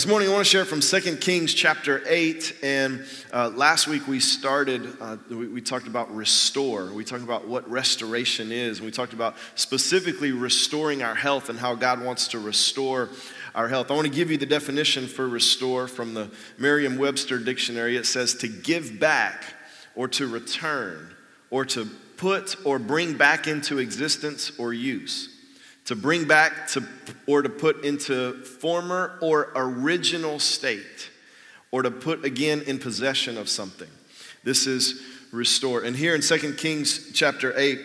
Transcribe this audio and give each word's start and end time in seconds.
This 0.00 0.08
morning, 0.08 0.30
I 0.30 0.32
want 0.32 0.46
to 0.46 0.50
share 0.50 0.64
from 0.64 0.80
2 0.80 1.16
Kings 1.16 1.52
chapter 1.52 2.02
8. 2.06 2.56
And 2.62 3.04
uh, 3.34 3.50
last 3.50 3.86
week, 3.86 4.08
we 4.08 4.18
started, 4.18 4.96
uh, 4.98 5.18
we, 5.28 5.46
we, 5.46 5.60
talked 5.60 5.88
about 5.88 6.10
restore. 6.16 6.86
We 6.86 7.04
talked 7.04 7.22
about 7.22 7.46
what 7.46 7.70
restoration 7.70 8.50
is. 8.50 8.78
And 8.78 8.86
we 8.86 8.92
talked 8.92 9.12
about 9.12 9.36
specifically 9.56 10.32
restoring 10.32 11.02
our 11.02 11.14
health 11.14 11.50
and 11.50 11.58
how 11.58 11.74
God 11.74 12.02
wants 12.02 12.28
to 12.28 12.38
restore 12.38 13.10
our 13.54 13.68
health. 13.68 13.90
I 13.90 13.94
want 13.94 14.06
to 14.06 14.12
give 14.14 14.30
you 14.30 14.38
the 14.38 14.46
definition 14.46 15.06
for 15.06 15.28
restore 15.28 15.86
from 15.86 16.14
the 16.14 16.30
Merriam 16.56 16.96
Webster 16.96 17.38
dictionary. 17.38 17.98
It 17.98 18.06
says 18.06 18.32
to 18.36 18.48
give 18.48 18.98
back 18.98 19.44
or 19.94 20.08
to 20.08 20.26
return 20.26 21.14
or 21.50 21.66
to 21.66 21.84
put 22.16 22.56
or 22.64 22.78
bring 22.78 23.18
back 23.18 23.46
into 23.46 23.76
existence 23.76 24.50
or 24.58 24.72
use 24.72 25.29
to 25.90 25.96
bring 25.96 26.24
back 26.24 26.68
to, 26.68 26.84
or 27.26 27.42
to 27.42 27.48
put 27.48 27.84
into 27.84 28.34
former 28.44 29.18
or 29.20 29.50
original 29.56 30.38
state, 30.38 31.10
or 31.72 31.82
to 31.82 31.90
put 31.90 32.24
again 32.24 32.62
in 32.62 32.78
possession 32.78 33.36
of 33.36 33.48
something. 33.48 33.88
This 34.44 34.68
is 34.68 35.02
restore. 35.32 35.82
And 35.82 35.96
here 35.96 36.14
in 36.14 36.20
2 36.20 36.54
Kings 36.54 37.10
chapter 37.12 37.52
8, 37.58 37.80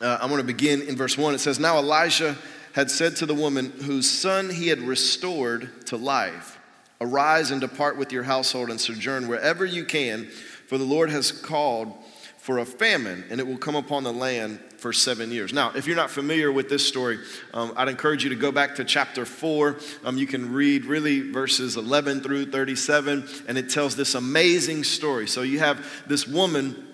uh, 0.00 0.18
I 0.22 0.24
want 0.24 0.38
to 0.38 0.46
begin 0.46 0.80
in 0.80 0.96
verse 0.96 1.18
1. 1.18 1.34
It 1.34 1.40
says, 1.40 1.60
Now 1.60 1.76
Elijah 1.76 2.38
had 2.72 2.90
said 2.90 3.16
to 3.16 3.26
the 3.26 3.34
woman 3.34 3.70
whose 3.82 4.10
son 4.10 4.48
he 4.48 4.68
had 4.68 4.80
restored 4.80 5.84
to 5.88 5.98
life, 5.98 6.58
Arise 7.02 7.50
and 7.50 7.60
depart 7.60 7.98
with 7.98 8.12
your 8.12 8.22
household 8.22 8.70
and 8.70 8.80
sojourn 8.80 9.28
wherever 9.28 9.66
you 9.66 9.84
can, 9.84 10.24
for 10.68 10.78
the 10.78 10.84
Lord 10.84 11.10
has 11.10 11.32
called 11.32 11.92
for 12.38 12.60
a 12.60 12.64
famine, 12.64 13.24
and 13.28 13.40
it 13.40 13.46
will 13.46 13.58
come 13.58 13.76
upon 13.76 14.04
the 14.04 14.12
land 14.12 14.58
for 14.78 14.92
seven 14.92 15.30
years. 15.30 15.52
Now, 15.52 15.72
if 15.74 15.86
you're 15.86 15.96
not 15.96 16.10
familiar 16.10 16.52
with 16.52 16.68
this 16.68 16.86
story, 16.86 17.18
um, 17.54 17.72
I'd 17.76 17.88
encourage 17.88 18.24
you 18.24 18.30
to 18.30 18.36
go 18.36 18.52
back 18.52 18.76
to 18.76 18.84
chapter 18.84 19.24
4. 19.24 19.78
Um, 20.04 20.18
you 20.18 20.26
can 20.26 20.52
read 20.52 20.84
really 20.84 21.30
verses 21.30 21.76
11 21.76 22.20
through 22.20 22.50
37, 22.50 23.28
and 23.48 23.58
it 23.58 23.70
tells 23.70 23.96
this 23.96 24.14
amazing 24.14 24.84
story. 24.84 25.26
So 25.26 25.42
you 25.42 25.58
have 25.58 25.84
this 26.06 26.26
woman 26.26 26.86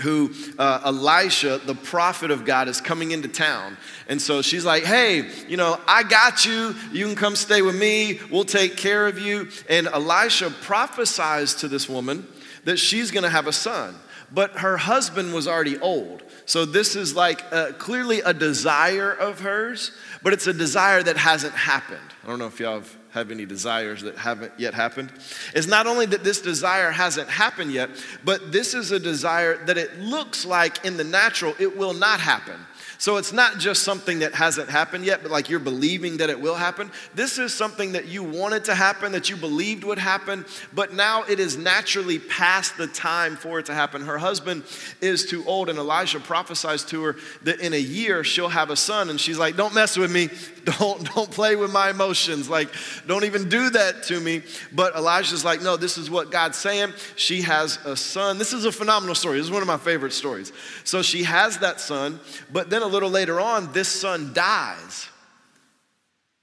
who 0.00 0.32
uh, 0.58 0.80
Elisha, 0.86 1.60
the 1.64 1.74
prophet 1.74 2.30
of 2.30 2.44
God, 2.44 2.68
is 2.68 2.80
coming 2.80 3.12
into 3.12 3.28
town. 3.28 3.76
And 4.08 4.20
so 4.20 4.42
she's 4.42 4.64
like, 4.64 4.84
hey, 4.84 5.28
you 5.48 5.56
know, 5.56 5.80
I 5.86 6.02
got 6.02 6.44
you. 6.44 6.74
You 6.92 7.06
can 7.06 7.14
come 7.14 7.36
stay 7.36 7.62
with 7.62 7.76
me. 7.76 8.18
We'll 8.30 8.44
take 8.44 8.76
care 8.76 9.06
of 9.06 9.18
you. 9.18 9.48
And 9.68 9.86
Elisha 9.86 10.50
prophesies 10.50 11.54
to 11.56 11.68
this 11.68 11.88
woman 11.88 12.26
that 12.64 12.78
she's 12.78 13.10
going 13.10 13.22
to 13.22 13.30
have 13.30 13.46
a 13.46 13.52
son. 13.52 13.94
But 14.34 14.52
her 14.58 14.76
husband 14.76 15.32
was 15.32 15.46
already 15.46 15.78
old. 15.78 16.22
So 16.46 16.64
this 16.64 16.96
is 16.96 17.14
like 17.14 17.42
uh, 17.52 17.72
clearly 17.78 18.20
a 18.20 18.34
desire 18.34 19.12
of 19.12 19.40
hers, 19.40 19.92
but 20.22 20.32
it's 20.32 20.46
a 20.46 20.52
desire 20.52 21.02
that 21.02 21.16
hasn't 21.16 21.54
happened. 21.54 22.00
I 22.22 22.26
don't 22.26 22.38
know 22.38 22.46
if 22.46 22.60
y'all 22.60 22.80
have, 22.80 22.96
have 23.10 23.30
any 23.30 23.46
desires 23.46 24.02
that 24.02 24.16
haven't 24.16 24.52
yet 24.58 24.74
happened. 24.74 25.12
It's 25.54 25.66
not 25.66 25.86
only 25.86 26.06
that 26.06 26.24
this 26.24 26.40
desire 26.40 26.90
hasn't 26.90 27.28
happened 27.28 27.72
yet, 27.72 27.90
but 28.24 28.52
this 28.52 28.74
is 28.74 28.90
a 28.90 28.98
desire 28.98 29.64
that 29.66 29.78
it 29.78 29.98
looks 30.00 30.44
like 30.44 30.84
in 30.84 30.96
the 30.96 31.04
natural 31.04 31.54
it 31.58 31.76
will 31.76 31.94
not 31.94 32.20
happen. 32.20 32.58
So 32.98 33.16
it's 33.16 33.32
not 33.32 33.58
just 33.58 33.82
something 33.82 34.20
that 34.20 34.34
hasn't 34.34 34.70
happened 34.70 35.04
yet, 35.04 35.22
but 35.22 35.30
like 35.30 35.48
you're 35.48 35.60
believing 35.60 36.18
that 36.18 36.30
it 36.30 36.40
will 36.40 36.54
happen. 36.54 36.90
This 37.14 37.38
is 37.38 37.52
something 37.52 37.92
that 37.92 38.06
you 38.06 38.22
wanted 38.22 38.64
to 38.66 38.74
happen, 38.74 39.12
that 39.12 39.28
you 39.28 39.36
believed 39.36 39.84
would 39.84 39.98
happen, 39.98 40.44
but 40.72 40.92
now 40.92 41.24
it 41.24 41.40
is 41.40 41.56
naturally 41.56 42.18
past 42.18 42.76
the 42.76 42.86
time 42.86 43.36
for 43.36 43.58
it 43.58 43.66
to 43.66 43.74
happen. 43.74 44.02
Her 44.02 44.18
husband 44.18 44.64
is 45.00 45.26
too 45.26 45.44
old, 45.46 45.68
and 45.68 45.78
Elijah 45.78 46.20
prophesies 46.20 46.84
to 46.86 47.02
her 47.04 47.16
that 47.42 47.60
in 47.60 47.72
a 47.72 47.78
year 47.78 48.24
she'll 48.24 48.48
have 48.48 48.70
a 48.70 48.76
son. 48.76 49.10
And 49.10 49.20
she's 49.20 49.38
like, 49.38 49.56
Don't 49.56 49.74
mess 49.74 49.96
with 49.96 50.12
me. 50.12 50.28
Don't, 50.64 51.14
don't 51.14 51.30
play 51.30 51.56
with 51.56 51.70
my 51.70 51.90
emotions. 51.90 52.48
Like, 52.48 52.70
don't 53.06 53.24
even 53.24 53.50
do 53.50 53.68
that 53.68 54.04
to 54.04 54.18
me. 54.18 54.40
But 54.72 54.96
Elijah's 54.96 55.44
like, 55.44 55.60
No, 55.60 55.76
this 55.76 55.98
is 55.98 56.08
what 56.08 56.30
God's 56.30 56.56
saying. 56.56 56.94
She 57.16 57.42
has 57.42 57.78
a 57.84 57.94
son. 57.94 58.38
This 58.38 58.54
is 58.54 58.64
a 58.64 58.72
phenomenal 58.72 59.14
story. 59.14 59.36
This 59.36 59.44
is 59.44 59.52
one 59.52 59.60
of 59.60 59.68
my 59.68 59.76
favorite 59.76 60.14
stories. 60.14 60.54
So 60.84 61.02
she 61.02 61.24
has 61.24 61.58
that 61.58 61.80
son, 61.80 62.18
but 62.50 62.70
then 62.70 62.82
little 62.94 63.10
later 63.10 63.40
on, 63.40 63.72
this 63.72 63.88
son 63.88 64.32
dies. 64.32 65.08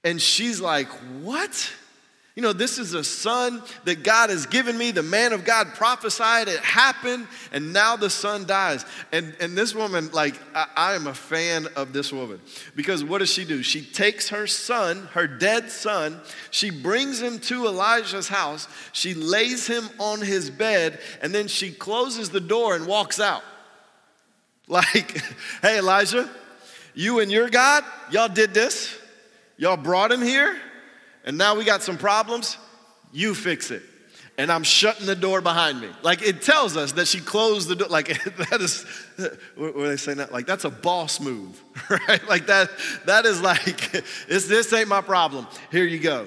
And 0.04 0.20
she's 0.20 0.60
like, 0.60 0.88
What? 1.22 1.72
You 2.34 2.42
know, 2.42 2.54
this 2.54 2.78
is 2.78 2.94
a 2.94 3.04
son 3.04 3.62
that 3.84 4.04
God 4.04 4.30
has 4.30 4.46
given 4.46 4.78
me. 4.78 4.90
The 4.90 5.02
man 5.02 5.34
of 5.34 5.44
God 5.44 5.74
prophesied, 5.74 6.48
it 6.48 6.60
happened, 6.60 7.26
and 7.52 7.74
now 7.74 7.96
the 7.96 8.08
son 8.08 8.46
dies. 8.46 8.86
And, 9.12 9.36
and 9.38 9.56
this 9.56 9.74
woman, 9.74 10.10
like, 10.12 10.40
I, 10.54 10.66
I 10.74 10.94
am 10.94 11.06
a 11.06 11.12
fan 11.12 11.66
of 11.76 11.92
this 11.92 12.10
woman 12.10 12.40
because 12.74 13.04
what 13.04 13.18
does 13.18 13.30
she 13.30 13.44
do? 13.44 13.62
She 13.62 13.84
takes 13.84 14.30
her 14.30 14.46
son, 14.46 15.08
her 15.12 15.26
dead 15.26 15.70
son, 15.70 16.22
she 16.50 16.70
brings 16.70 17.20
him 17.20 17.38
to 17.40 17.66
Elijah's 17.66 18.28
house, 18.28 18.66
she 18.92 19.12
lays 19.12 19.66
him 19.66 19.90
on 19.98 20.22
his 20.22 20.48
bed, 20.48 21.00
and 21.20 21.34
then 21.34 21.48
she 21.48 21.70
closes 21.70 22.30
the 22.30 22.40
door 22.40 22.74
and 22.74 22.86
walks 22.86 23.20
out. 23.20 23.42
Like, 24.68 25.22
hey, 25.60 25.80
Elijah, 25.80 26.30
you 26.94 27.20
and 27.20 27.30
your 27.30 27.48
God, 27.48 27.84
y'all 28.10 28.28
did 28.28 28.54
this. 28.54 28.98
Y'all 29.56 29.76
brought 29.76 30.10
him 30.10 30.22
here, 30.22 30.60
and 31.24 31.38
now 31.38 31.54
we 31.54 31.64
got 31.64 31.82
some 31.82 31.96
problems. 31.96 32.58
You 33.12 33.34
fix 33.34 33.70
it. 33.70 33.82
And 34.38 34.50
I'm 34.50 34.62
shutting 34.62 35.06
the 35.06 35.14
door 35.14 35.42
behind 35.42 35.80
me. 35.80 35.88
Like 36.02 36.22
it 36.22 36.40
tells 36.40 36.76
us 36.76 36.92
that 36.92 37.06
she 37.06 37.20
closed 37.20 37.68
the 37.68 37.76
door. 37.76 37.88
Like 37.88 38.08
that 38.50 38.60
is, 38.60 38.84
what 39.54 39.76
are 39.76 39.88
they 39.88 39.96
saying 39.96 40.18
that? 40.18 40.32
Like 40.32 40.46
that's 40.46 40.64
a 40.64 40.70
boss 40.70 41.20
move, 41.20 41.62
right? 42.08 42.26
Like 42.26 42.46
that, 42.46 42.70
that 43.04 43.26
is 43.26 43.42
like, 43.42 43.92
this, 44.28 44.46
this 44.48 44.72
ain't 44.72 44.88
my 44.88 45.02
problem. 45.02 45.46
Here 45.70 45.84
you 45.84 45.98
go. 45.98 46.26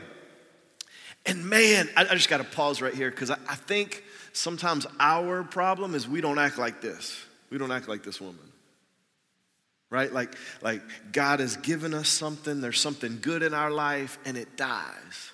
And 1.26 1.44
man, 1.46 1.90
I, 1.98 2.04
I 2.04 2.14
just 2.14 2.30
got 2.30 2.38
to 2.38 2.44
pause 2.44 2.82
right 2.82 2.94
here 2.94 3.10
because 3.10 3.32
I, 3.32 3.38
I 3.50 3.56
think 3.56 4.04
sometimes 4.34 4.86
our 5.00 5.44
problem 5.44 5.96
is 5.96 6.08
we 6.08 6.22
don't 6.22 6.38
act 6.38 6.60
like 6.60 6.82
this. 6.82 7.20
We 7.50 7.58
don't 7.58 7.72
act 7.72 7.90
like 7.90 8.04
this 8.04 8.22
woman 8.22 8.52
right? 9.96 10.12
Like 10.14 10.36
like 10.62 10.82
god 11.12 11.40
has 11.40 11.56
given 11.58 11.94
us 11.94 12.10
something 12.10 12.62
there's 12.62 12.80
something 12.80 13.20
good 13.22 13.42
in 13.42 13.54
our 13.54 13.72
life 13.72 14.20
and 14.26 14.38
it 14.38 14.58
dies. 14.58 15.32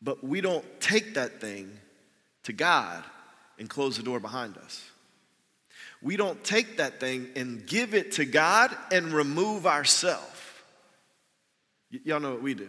But 0.00 0.24
we 0.24 0.40
don't 0.40 0.64
take 0.80 1.14
that 1.14 1.40
thing 1.40 1.70
to 2.44 2.52
god 2.52 3.04
and 3.58 3.68
close 3.68 3.96
the 3.96 4.02
door 4.02 4.20
behind 4.20 4.56
us. 4.56 4.82
We 6.00 6.16
don't 6.16 6.42
take 6.42 6.78
that 6.78 6.98
thing 6.98 7.28
and 7.36 7.66
give 7.66 7.94
it 7.94 8.12
to 8.12 8.24
god 8.24 8.76
and 8.90 9.12
remove 9.12 9.66
ourselves 9.66 10.32
y- 11.92 12.00
y'all 12.04 12.20
know 12.20 12.32
what 12.32 12.42
we 12.42 12.54
do? 12.54 12.68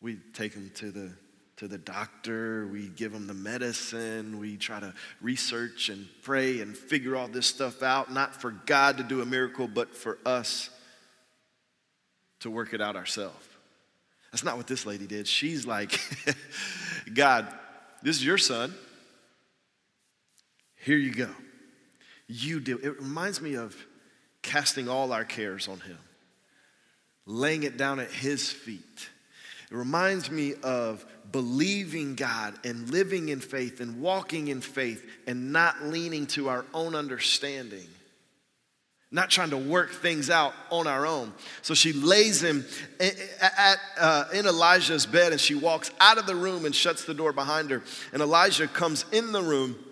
We 0.00 0.16
take 0.32 0.54
them 0.54 0.70
to 0.76 0.90
the 0.90 1.12
to 1.56 1.68
the 1.68 1.78
doctor, 1.78 2.66
we 2.66 2.88
give 2.88 3.12
them 3.12 3.26
the 3.26 3.34
medicine, 3.34 4.38
we 4.38 4.56
try 4.56 4.80
to 4.80 4.92
research 5.20 5.88
and 5.88 6.08
pray 6.22 6.60
and 6.60 6.76
figure 6.76 7.14
all 7.14 7.28
this 7.28 7.46
stuff 7.46 7.82
out, 7.82 8.12
not 8.12 8.34
for 8.34 8.50
God 8.50 8.98
to 8.98 9.04
do 9.04 9.22
a 9.22 9.26
miracle, 9.26 9.68
but 9.68 9.94
for 9.94 10.18
us 10.26 10.70
to 12.40 12.50
work 12.50 12.74
it 12.74 12.80
out 12.80 12.96
ourselves. 12.96 13.46
That's 14.32 14.42
not 14.42 14.56
what 14.56 14.66
this 14.66 14.84
lady 14.84 15.06
did. 15.06 15.28
She's 15.28 15.64
like, 15.64 15.98
God, 17.14 17.46
this 18.02 18.16
is 18.16 18.24
your 18.24 18.38
son. 18.38 18.74
Here 20.76 20.96
you 20.96 21.14
go. 21.14 21.30
You 22.26 22.58
do. 22.58 22.78
It 22.82 23.00
reminds 23.00 23.40
me 23.40 23.54
of 23.54 23.76
casting 24.42 24.88
all 24.88 25.12
our 25.12 25.24
cares 25.24 25.68
on 25.68 25.78
him, 25.80 25.98
laying 27.26 27.62
it 27.62 27.76
down 27.76 28.00
at 28.00 28.10
his 28.10 28.50
feet 28.50 29.08
it 29.74 29.76
reminds 29.76 30.30
me 30.30 30.54
of 30.62 31.04
believing 31.32 32.14
God 32.14 32.54
and 32.64 32.88
living 32.90 33.28
in 33.28 33.40
faith 33.40 33.80
and 33.80 34.00
walking 34.00 34.46
in 34.46 34.60
faith 34.60 35.04
and 35.26 35.52
not 35.52 35.82
leaning 35.82 36.28
to 36.28 36.48
our 36.48 36.64
own 36.72 36.94
understanding, 36.94 37.88
not 39.10 39.30
trying 39.30 39.50
to 39.50 39.56
work 39.56 39.90
things 39.90 40.30
out 40.30 40.52
on 40.70 40.86
our 40.86 41.04
own. 41.04 41.34
So 41.62 41.74
she 41.74 41.92
lays 41.92 42.40
him 42.40 42.64
at, 43.00 43.78
uh, 43.98 44.26
in 44.32 44.46
Elijah's 44.46 45.06
bed 45.06 45.32
and 45.32 45.40
she 45.40 45.56
walks 45.56 45.90
out 45.98 46.18
of 46.18 46.26
the 46.26 46.36
room 46.36 46.66
and 46.66 46.74
shuts 46.74 47.04
the 47.04 47.14
door 47.14 47.32
behind 47.32 47.72
her. 47.72 47.82
And 48.12 48.22
Elijah 48.22 48.68
comes 48.68 49.04
in 49.10 49.32
the 49.32 49.42
room. 49.42 49.76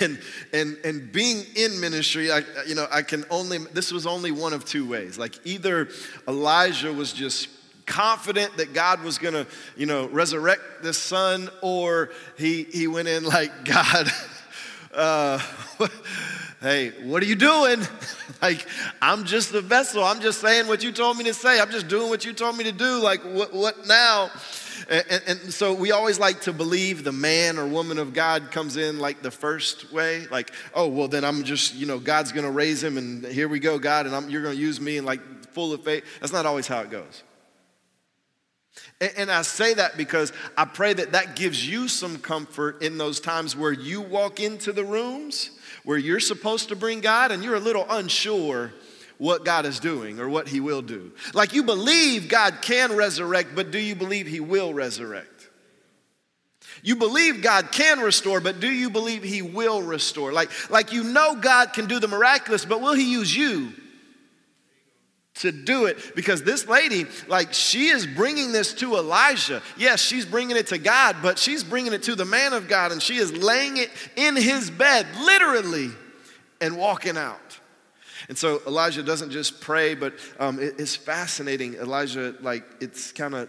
And, 0.00 0.20
and, 0.52 0.76
and 0.84 1.10
being 1.10 1.44
in 1.56 1.80
ministry, 1.80 2.30
I, 2.30 2.42
you 2.64 2.76
know, 2.76 2.86
I 2.92 3.02
can 3.02 3.24
only, 3.28 3.58
this 3.58 3.90
was 3.90 4.06
only 4.06 4.30
one 4.30 4.52
of 4.52 4.64
two 4.64 4.88
ways. 4.88 5.18
Like 5.18 5.34
either 5.44 5.88
Elijah 6.28 6.92
was 6.92 7.12
just 7.12 7.48
confident 7.86 8.56
that 8.56 8.72
God 8.72 9.02
was 9.02 9.18
going 9.18 9.34
to, 9.34 9.46
you 9.76 9.86
know, 9.86 10.08
resurrect 10.08 10.82
this 10.82 10.98
son, 10.98 11.50
or 11.62 12.10
he, 12.36 12.64
he 12.64 12.86
went 12.86 13.08
in 13.08 13.24
like, 13.24 13.64
God, 13.64 14.10
uh, 14.92 15.38
hey, 16.60 16.90
what 17.02 17.22
are 17.22 17.26
you 17.26 17.34
doing? 17.34 17.80
like, 18.42 18.66
I'm 19.02 19.24
just 19.24 19.52
the 19.52 19.60
vessel. 19.60 20.04
I'm 20.04 20.20
just 20.20 20.40
saying 20.40 20.66
what 20.66 20.82
you 20.82 20.92
told 20.92 21.16
me 21.16 21.24
to 21.24 21.34
say. 21.34 21.60
I'm 21.60 21.70
just 21.70 21.88
doing 21.88 22.08
what 22.08 22.24
you 22.24 22.32
told 22.32 22.56
me 22.56 22.64
to 22.64 22.72
do. 22.72 22.98
Like, 22.98 23.22
what, 23.22 23.52
what 23.52 23.86
now? 23.86 24.30
And, 24.90 25.04
and, 25.08 25.22
and, 25.26 25.54
so 25.54 25.72
we 25.72 25.92
always 25.92 26.18
like 26.18 26.42
to 26.42 26.52
believe 26.52 27.04
the 27.04 27.12
man 27.12 27.58
or 27.58 27.66
woman 27.66 27.98
of 27.98 28.12
God 28.12 28.50
comes 28.50 28.76
in 28.76 28.98
like 28.98 29.22
the 29.22 29.30
first 29.30 29.92
way, 29.92 30.26
like, 30.26 30.50
oh, 30.74 30.88
well, 30.88 31.08
then 31.08 31.24
I'm 31.24 31.44
just, 31.44 31.74
you 31.74 31.86
know, 31.86 31.98
God's 31.98 32.32
gonna 32.32 32.50
raise 32.50 32.82
him, 32.82 32.98
and 32.98 33.24
here 33.24 33.48
we 33.48 33.60
go, 33.60 33.78
God, 33.78 34.06
and 34.06 34.14
I'm, 34.14 34.28
you're 34.28 34.42
gonna 34.42 34.54
use 34.54 34.80
me, 34.80 34.98
and 34.98 35.06
like 35.06 35.20
full 35.52 35.72
of 35.72 35.84
faith. 35.84 36.04
That's 36.20 36.32
not 36.32 36.44
always 36.44 36.66
how 36.66 36.80
it 36.80 36.90
goes. 36.90 37.22
And, 39.00 39.30
I 39.30 39.42
say 39.42 39.74
that 39.74 39.96
because 39.96 40.32
I 40.56 40.64
pray 40.64 40.92
that 40.92 41.12
that 41.12 41.36
gives 41.36 41.68
you 41.68 41.88
some 41.88 42.18
comfort 42.18 42.80
in 42.80 42.96
those 42.96 43.20
times 43.20 43.56
where 43.56 43.72
you 43.72 44.00
walk 44.00 44.40
into 44.40 44.72
the 44.72 44.84
rooms 44.84 45.50
where 45.84 45.98
you're 45.98 46.20
supposed 46.20 46.68
to 46.70 46.76
bring 46.76 47.00
God 47.00 47.30
and 47.30 47.42
you're 47.42 47.56
a 47.56 47.60
little 47.60 47.86
unsure 47.90 48.72
what 49.18 49.44
God 49.44 49.66
is 49.66 49.80
doing 49.80 50.18
or 50.20 50.28
what 50.28 50.48
He 50.48 50.60
will 50.60 50.82
do. 50.82 51.12
Like 51.34 51.52
you 51.52 51.64
believe 51.64 52.28
God 52.28 52.58
can 52.62 52.96
resurrect, 52.96 53.54
but 53.54 53.70
do 53.70 53.78
you 53.78 53.94
believe 53.94 54.26
He 54.26 54.40
will 54.40 54.72
resurrect? 54.72 55.50
You 56.82 56.96
believe 56.96 57.42
God 57.42 57.72
can 57.72 58.00
restore, 58.00 58.40
but 58.40 58.60
do 58.60 58.70
you 58.70 58.90
believe 58.90 59.22
He 59.22 59.42
will 59.42 59.82
restore? 59.82 60.32
Like, 60.32 60.50
like 60.70 60.92
you 60.92 61.04
know 61.04 61.34
God 61.36 61.72
can 61.72 61.86
do 61.86 61.98
the 61.98 62.08
miraculous, 62.08 62.64
but 62.64 62.80
will 62.80 62.94
He 62.94 63.10
use 63.12 63.34
you 63.34 63.72
to 65.34 65.50
do 65.50 65.86
it? 65.86 66.14
Because 66.14 66.42
this 66.42 66.68
lady, 66.68 67.06
like, 67.26 67.52
she 67.52 67.88
is 67.88 68.06
bringing 68.06 68.52
this 68.52 68.72
to 68.74 68.96
Elijah. 68.96 69.62
Yes, 69.76 70.00
she's 70.00 70.24
bringing 70.24 70.56
it 70.56 70.68
to 70.68 70.78
God, 70.78 71.16
but 71.22 71.38
she's 71.38 71.64
bringing 71.64 71.92
it 71.92 72.04
to 72.04 72.14
the 72.14 72.24
man 72.24 72.52
of 72.52 72.68
God, 72.68 72.92
and 72.92 73.02
she 73.02 73.16
is 73.16 73.32
laying 73.32 73.76
it 73.76 73.90
in 74.16 74.36
his 74.36 74.70
bed, 74.70 75.06
literally, 75.20 75.90
and 76.60 76.78
walking 76.78 77.16
out. 77.16 77.58
And 78.28 78.38
so 78.38 78.62
Elijah 78.66 79.02
doesn't 79.02 79.30
just 79.30 79.60
pray, 79.60 79.94
but 79.94 80.14
um, 80.38 80.58
it, 80.60 80.76
it's 80.78 80.96
fascinating. 80.96 81.74
Elijah, 81.74 82.34
like, 82.40 82.64
it's 82.80 83.12
kind 83.12 83.34
of, 83.34 83.48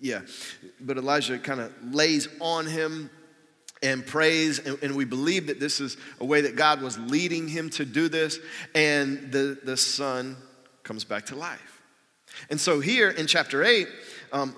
yeah, 0.00 0.20
but 0.80 0.96
Elijah 0.96 1.38
kind 1.38 1.60
of 1.60 1.72
lays 1.92 2.28
on 2.40 2.66
him 2.66 3.10
and 3.82 4.06
praise. 4.06 4.58
and, 4.58 4.78
and, 4.82 4.96
we 4.96 5.04
believe 5.04 5.48
that 5.48 5.60
this 5.60 5.80
is 5.80 5.96
a 6.20 6.24
way 6.24 6.40
that 6.40 6.56
God 6.56 6.80
was 6.80 6.98
leading 6.98 7.48
him 7.48 7.70
to 7.70 7.84
do 7.84 8.08
this, 8.08 8.38
and 8.74 9.30
the, 9.32 9.58
the 9.64 9.76
son 9.76 10.36
comes 10.82 11.04
back 11.04 11.26
to 11.26 11.36
life. 11.36 11.82
And 12.50 12.60
so 12.60 12.80
here 12.80 13.10
in 13.10 13.26
chapter 13.26 13.64
8, 13.64 13.88
um, 14.32 14.54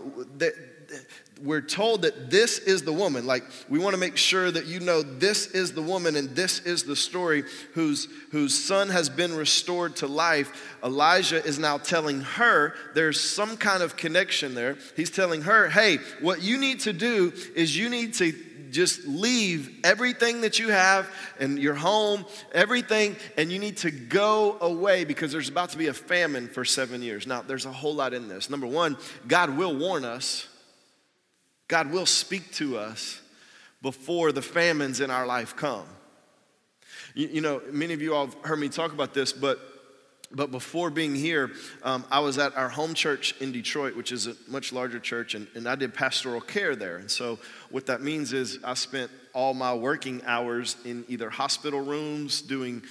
we're 1.43 1.61
told 1.61 2.03
that 2.03 2.31
this 2.31 2.59
is 2.59 2.83
the 2.83 2.93
woman. 2.93 3.27
Like, 3.27 3.45
we 3.69 3.79
want 3.79 3.95
to 3.95 4.01
make 4.01 4.17
sure 4.17 4.51
that 4.51 4.67
you 4.67 4.81
know 4.81 5.03
this 5.03 5.47
is 5.47 5.73
the 5.73 5.83
woman 5.83 6.17
and 6.17 6.31
this 6.31 6.61
is 6.61 6.83
the 6.83 6.97
story 6.97 7.45
whose, 7.75 8.09
whose 8.33 8.53
son 8.55 8.89
has 8.89 9.09
been 9.09 9.35
restored 9.35 9.97
to 9.97 10.07
life. 10.07 10.77
Elijah 10.83 11.45
is 11.45 11.59
now 11.59 11.79
telling 11.79 12.23
her 12.23 12.75
there's 12.95 13.21
some 13.21 13.57
kind 13.57 13.83
of 13.83 13.97
connection 13.97 14.55
there. 14.55 14.79
He's 14.97 15.11
telling 15.11 15.43
her, 15.43 15.69
hey, 15.69 15.99
what 16.21 16.43
you 16.43 16.59
need 16.59 16.81
to 16.81 16.93
do 16.93 17.33
is 17.55 17.77
you 17.77 17.89
need 17.89 18.15
to 18.15 18.33
just 18.71 19.07
leave 19.07 19.81
everything 19.85 20.43
that 20.43 20.59
you 20.59 20.69
have 20.69 21.11
and 21.39 21.59
your 21.59 21.75
home, 21.75 22.25
everything, 22.53 23.17
and 23.37 23.51
you 23.51 23.59
need 23.59 23.79
to 23.79 23.91
go 23.91 24.57
away 24.61 25.05
because 25.05 25.33
there's 25.33 25.49
about 25.49 25.71
to 25.71 25.79
be 25.79 25.87
a 25.89 25.95
famine 25.95 26.49
for 26.49 26.65
seven 26.65 27.03
years. 27.03 27.27
Now, 27.27 27.43
there's 27.43 27.67
a 27.67 27.73
whole 27.73 27.95
lot 27.95 28.15
in 28.15 28.29
this. 28.29 28.51
Number 28.51 28.67
one, 28.67 28.97
God 29.27 29.57
will 29.57 29.77
warn 29.77 30.05
us 30.05 30.49
God 31.69 31.93
will 31.93 32.07
speak 32.07 32.51
to 32.55 32.79
us 32.79 33.21
before 33.83 34.33
the 34.33 34.43
famines 34.43 35.01
in 35.01 35.11
our 35.11 35.27
life 35.27 35.55
come. 35.55 35.85
You, 37.15 37.29
you 37.29 37.41
know, 37.41 37.61
many 37.71 37.93
of 37.93 38.03
you 38.03 38.15
all 38.15 38.27
have 38.27 38.37
heard 38.43 38.59
me 38.59 38.71
talk 38.71 38.93
about 38.93 39.15
this, 39.15 39.33
but 39.33 39.61
but 40.31 40.51
before 40.51 40.91
being 40.91 41.15
here, 41.15 41.51
um, 41.83 42.05
I 42.11 42.21
was 42.21 42.37
at 42.37 42.55
our 42.57 42.69
home 42.69 42.93
church 42.93 43.35
in 43.41 43.51
Detroit, 43.51 43.97
which 43.97 44.13
is 44.13 44.27
a 44.27 44.37
much 44.47 44.73
larger 44.73 45.01
church, 45.01 45.35
and, 45.35 45.47
and 45.55 45.67
I 45.67 45.75
did 45.75 45.95
pastoral 45.95 46.41
care 46.41 46.77
there. 46.77 46.99
And 46.99 47.11
so, 47.11 47.39
what 47.71 47.87
that 47.87 48.03
means 48.03 48.35
is 48.35 48.59
I 48.63 48.75
spent 48.75 49.11
all 49.33 49.55
my 49.55 49.75
working 49.75 50.23
hours 50.27 50.77
in 50.85 51.05
either 51.09 51.31
hospital 51.31 51.81
rooms, 51.81 52.43
doing 52.43 52.83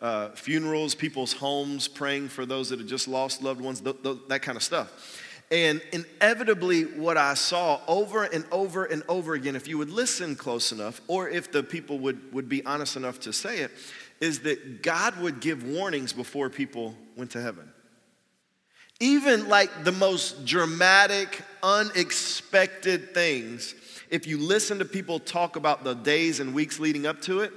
uh, 0.00 0.30
funerals, 0.30 0.94
people's 0.94 1.34
homes, 1.34 1.86
praying 1.86 2.28
for 2.28 2.46
those 2.46 2.70
that 2.70 2.78
had 2.78 2.88
just 2.88 3.08
lost 3.08 3.42
loved 3.42 3.60
ones, 3.60 3.80
th- 3.80 4.02
th- 4.02 4.18
that 4.28 4.40
kind 4.40 4.56
of 4.56 4.62
stuff. 4.62 5.22
And 5.50 5.80
inevitably, 5.92 6.84
what 6.84 7.16
I 7.16 7.34
saw 7.34 7.80
over 7.86 8.24
and 8.24 8.44
over 8.50 8.84
and 8.84 9.04
over 9.08 9.34
again, 9.34 9.54
if 9.54 9.68
you 9.68 9.78
would 9.78 9.90
listen 9.90 10.34
close 10.34 10.72
enough, 10.72 11.00
or 11.06 11.28
if 11.28 11.52
the 11.52 11.62
people 11.62 11.98
would, 12.00 12.32
would 12.32 12.48
be 12.48 12.64
honest 12.64 12.96
enough 12.96 13.20
to 13.20 13.32
say 13.32 13.58
it, 13.58 13.70
is 14.20 14.40
that 14.40 14.82
God 14.82 15.20
would 15.20 15.40
give 15.40 15.64
warnings 15.64 16.12
before 16.12 16.50
people 16.50 16.94
went 17.16 17.32
to 17.32 17.42
heaven. 17.42 17.70
Even 18.98 19.48
like 19.48 19.84
the 19.84 19.92
most 19.92 20.46
dramatic, 20.46 21.42
unexpected 21.62 23.12
things, 23.12 23.74
if 24.10 24.26
you 24.26 24.38
listen 24.38 24.78
to 24.78 24.84
people 24.84 25.18
talk 25.18 25.56
about 25.56 25.84
the 25.84 25.94
days 25.94 26.40
and 26.40 26.54
weeks 26.54 26.78
leading 26.78 27.06
up 27.06 27.20
to 27.22 27.40
it, 27.40 27.52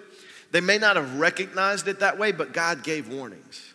they 0.51 0.61
may 0.61 0.77
not 0.77 0.95
have 0.95 1.19
recognized 1.19 1.87
it 1.87 1.99
that 1.99 2.17
way, 2.17 2.31
but 2.31 2.53
God 2.53 2.83
gave 2.83 3.07
warnings. 3.07 3.73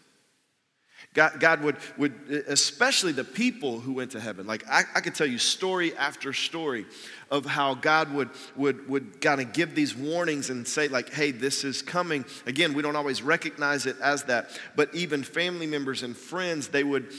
God, 1.15 1.39
God 1.39 1.63
would, 1.63 1.77
would, 1.97 2.13
especially 2.49 3.13
the 3.13 3.25
people 3.25 3.79
who 3.79 3.93
went 3.93 4.11
to 4.11 4.21
heaven. 4.21 4.49
Like 4.49 4.65
I, 4.69 4.83
I 4.97 5.01
could 5.01 5.15
tell 5.15 5.29
you 5.29 5.39
story 5.39 5.97
after 5.97 6.33
story 6.33 6.87
of 7.35 7.45
how 7.45 7.75
God 7.75 8.15
would, 8.15 8.31
would, 8.55 8.89
would 8.89 9.21
kind 9.21 9.41
of 9.41 9.53
give 9.53 9.75
these 9.75 9.93
warnings 9.97 10.51
and 10.51 10.67
say, 10.67 10.87
like, 10.87 11.13
hey, 11.13 11.33
this 11.33 11.65
is 11.65 11.83
coming. 11.83 12.25
Again, 12.47 12.75
we 12.75 12.83
don't 12.83 12.95
always 12.95 13.23
recognize 13.23 13.87
it 13.87 13.97
as 14.01 14.23
that, 14.25 14.57
but 14.77 14.95
even 14.95 15.25
family 15.25 15.67
members 15.67 16.05
and 16.05 16.17
friends, 16.17 16.69
they 16.69 16.85
would, 16.85 17.13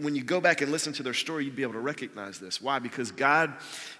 when 0.00 0.16
you 0.16 0.24
go 0.24 0.40
back 0.40 0.62
and 0.62 0.72
listen 0.72 0.94
to 0.94 1.02
their 1.02 1.12
story, 1.12 1.44
you'd 1.44 1.54
be 1.54 1.64
able 1.64 1.74
to 1.74 1.80
recognize 1.80 2.38
this. 2.38 2.62
Why? 2.62 2.78
Because 2.78 3.12
God, 3.12 3.52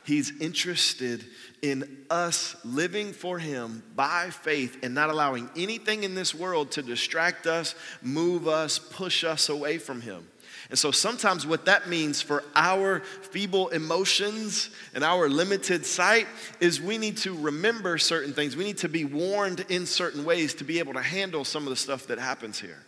He's 0.07 0.33
interested 0.41 1.23
in 1.61 1.99
us 2.09 2.57
living 2.65 3.13
for 3.13 3.39
Him 3.39 3.83
by 3.95 4.31
faith 4.31 4.79
and 4.83 4.95
not 4.95 5.11
allowing 5.11 5.51
anything 5.55 6.03
in 6.03 6.15
this 6.15 6.35
world 6.35 6.71
to 6.73 6.83
distract 6.83 7.47
us, 7.47 7.75
move 8.01 8.49
us, 8.49 8.79
push 8.79 9.23
us 9.23 9.51
away 9.51 9.77
from 9.77 10.01
Him. 10.01 10.27
And 10.71 10.79
so 10.79 10.91
sometimes 10.91 11.47
what 11.47 11.65
that 11.65 11.89
means 11.89 12.21
for 12.21 12.45
our 12.55 13.01
feeble 13.01 13.69
emotions 13.69 14.69
and 14.95 15.03
our 15.03 15.29
limited 15.29 15.87
sight 15.87 16.27
is 16.61 16.81
we 16.81 16.99
need 16.99 17.17
to 17.19 17.35
remember 17.35 17.97
certain 17.97 18.35
things. 18.35 18.55
We 18.55 18.65
need 18.65 18.79
to 18.79 18.89
be 18.89 19.07
warned 19.07 19.65
in 19.71 19.87
certain 19.87 20.25
ways 20.25 20.55
to 20.55 20.65
be 20.65 20.79
able 20.79 20.93
to 20.93 21.03
handle 21.03 21.45
some 21.45 21.63
of 21.63 21.71
the 21.71 21.77
stuff 21.77 22.09
that 22.09 22.19
happens 22.19 22.61
here. 22.61 22.85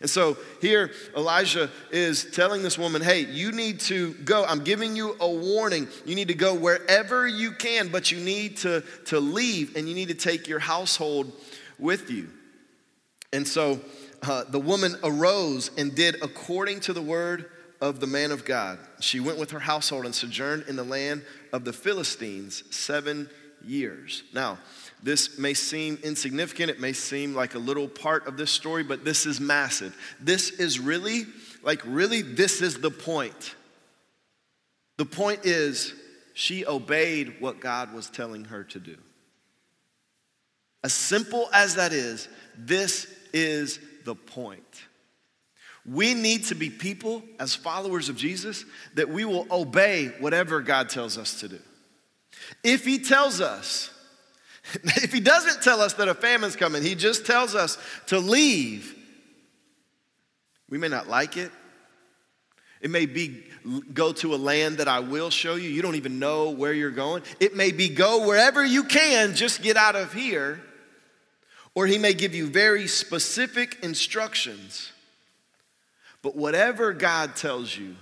And 0.00 0.10
so 0.10 0.36
here, 0.60 0.90
Elijah 1.16 1.70
is 1.90 2.26
telling 2.32 2.62
this 2.62 2.78
woman, 2.78 3.00
hey, 3.00 3.20
you 3.20 3.50
need 3.50 3.80
to 3.80 4.12
go. 4.14 4.44
I'm 4.44 4.62
giving 4.62 4.94
you 4.94 5.16
a 5.20 5.30
warning. 5.30 5.88
You 6.04 6.14
need 6.14 6.28
to 6.28 6.34
go 6.34 6.54
wherever 6.54 7.26
you 7.26 7.52
can, 7.52 7.88
but 7.88 8.12
you 8.12 8.18
need 8.18 8.58
to, 8.58 8.82
to 9.06 9.18
leave 9.18 9.76
and 9.76 9.88
you 9.88 9.94
need 9.94 10.08
to 10.08 10.14
take 10.14 10.46
your 10.46 10.58
household 10.58 11.32
with 11.78 12.10
you. 12.10 12.28
And 13.32 13.46
so 13.46 13.80
uh, 14.22 14.44
the 14.48 14.58
woman 14.58 14.96
arose 15.02 15.70
and 15.76 15.94
did 15.94 16.22
according 16.22 16.80
to 16.80 16.92
the 16.92 17.02
word 17.02 17.50
of 17.80 18.00
the 18.00 18.06
man 18.06 18.32
of 18.32 18.44
God. 18.44 18.78
She 19.00 19.20
went 19.20 19.38
with 19.38 19.52
her 19.52 19.60
household 19.60 20.04
and 20.04 20.14
sojourned 20.14 20.64
in 20.68 20.76
the 20.76 20.84
land 20.84 21.22
of 21.52 21.64
the 21.64 21.72
Philistines 21.72 22.64
seven 22.70 23.30
years. 23.64 24.24
Now, 24.34 24.58
this 25.02 25.38
may 25.38 25.54
seem 25.54 25.98
insignificant, 26.02 26.70
it 26.70 26.80
may 26.80 26.92
seem 26.92 27.34
like 27.34 27.54
a 27.54 27.58
little 27.58 27.86
part 27.86 28.26
of 28.26 28.36
this 28.36 28.50
story, 28.50 28.82
but 28.82 29.04
this 29.04 29.26
is 29.26 29.40
massive. 29.40 29.96
This 30.20 30.50
is 30.50 30.80
really, 30.80 31.26
like, 31.62 31.80
really, 31.84 32.22
this 32.22 32.62
is 32.62 32.80
the 32.80 32.90
point. 32.90 33.54
The 34.96 35.06
point 35.06 35.44
is, 35.44 35.94
she 36.34 36.66
obeyed 36.66 37.40
what 37.40 37.60
God 37.60 37.92
was 37.92 38.10
telling 38.10 38.46
her 38.46 38.64
to 38.64 38.80
do. 38.80 38.96
As 40.82 40.92
simple 40.92 41.48
as 41.52 41.76
that 41.76 41.92
is, 41.92 42.28
this 42.56 43.12
is 43.32 43.78
the 44.08 44.14
point. 44.14 44.64
We 45.84 46.14
need 46.14 46.46
to 46.46 46.54
be 46.54 46.70
people, 46.70 47.22
as 47.38 47.54
followers 47.54 48.08
of 48.08 48.16
Jesus, 48.16 48.64
that 48.94 49.10
we 49.10 49.26
will 49.26 49.46
obey 49.50 50.06
whatever 50.18 50.62
God 50.62 50.88
tells 50.88 51.18
us 51.18 51.40
to 51.40 51.48
do. 51.48 51.58
If 52.64 52.86
He 52.86 53.00
tells 53.00 53.42
us, 53.42 53.90
if 54.82 55.12
He 55.12 55.20
doesn't 55.20 55.62
tell 55.62 55.82
us 55.82 55.92
that 55.94 56.08
a 56.08 56.14
famine's 56.14 56.56
coming, 56.56 56.82
He 56.82 56.94
just 56.94 57.26
tells 57.26 57.54
us 57.54 57.76
to 58.06 58.18
leave, 58.18 58.96
we 60.70 60.78
may 60.78 60.88
not 60.88 61.06
like 61.06 61.36
it. 61.36 61.52
It 62.80 62.90
may 62.90 63.04
be 63.04 63.44
go 63.92 64.12
to 64.14 64.34
a 64.34 64.36
land 64.36 64.78
that 64.78 64.88
I 64.88 65.00
will 65.00 65.28
show 65.28 65.56
you. 65.56 65.68
You 65.68 65.82
don't 65.82 65.96
even 65.96 66.18
know 66.18 66.50
where 66.50 66.72
you're 66.72 66.90
going. 66.90 67.24
It 67.40 67.54
may 67.54 67.72
be 67.72 67.90
go 67.90 68.26
wherever 68.26 68.64
you 68.64 68.84
can, 68.84 69.34
just 69.34 69.62
get 69.62 69.76
out 69.76 69.96
of 69.96 70.14
here. 70.14 70.62
Or 71.78 71.86
he 71.86 71.96
may 71.96 72.12
give 72.12 72.34
you 72.34 72.48
very 72.48 72.88
specific 72.88 73.78
instructions. 73.84 74.90
But 76.22 76.34
whatever 76.34 76.92
God 76.92 77.36
tells 77.36 77.76
you, 77.76 77.94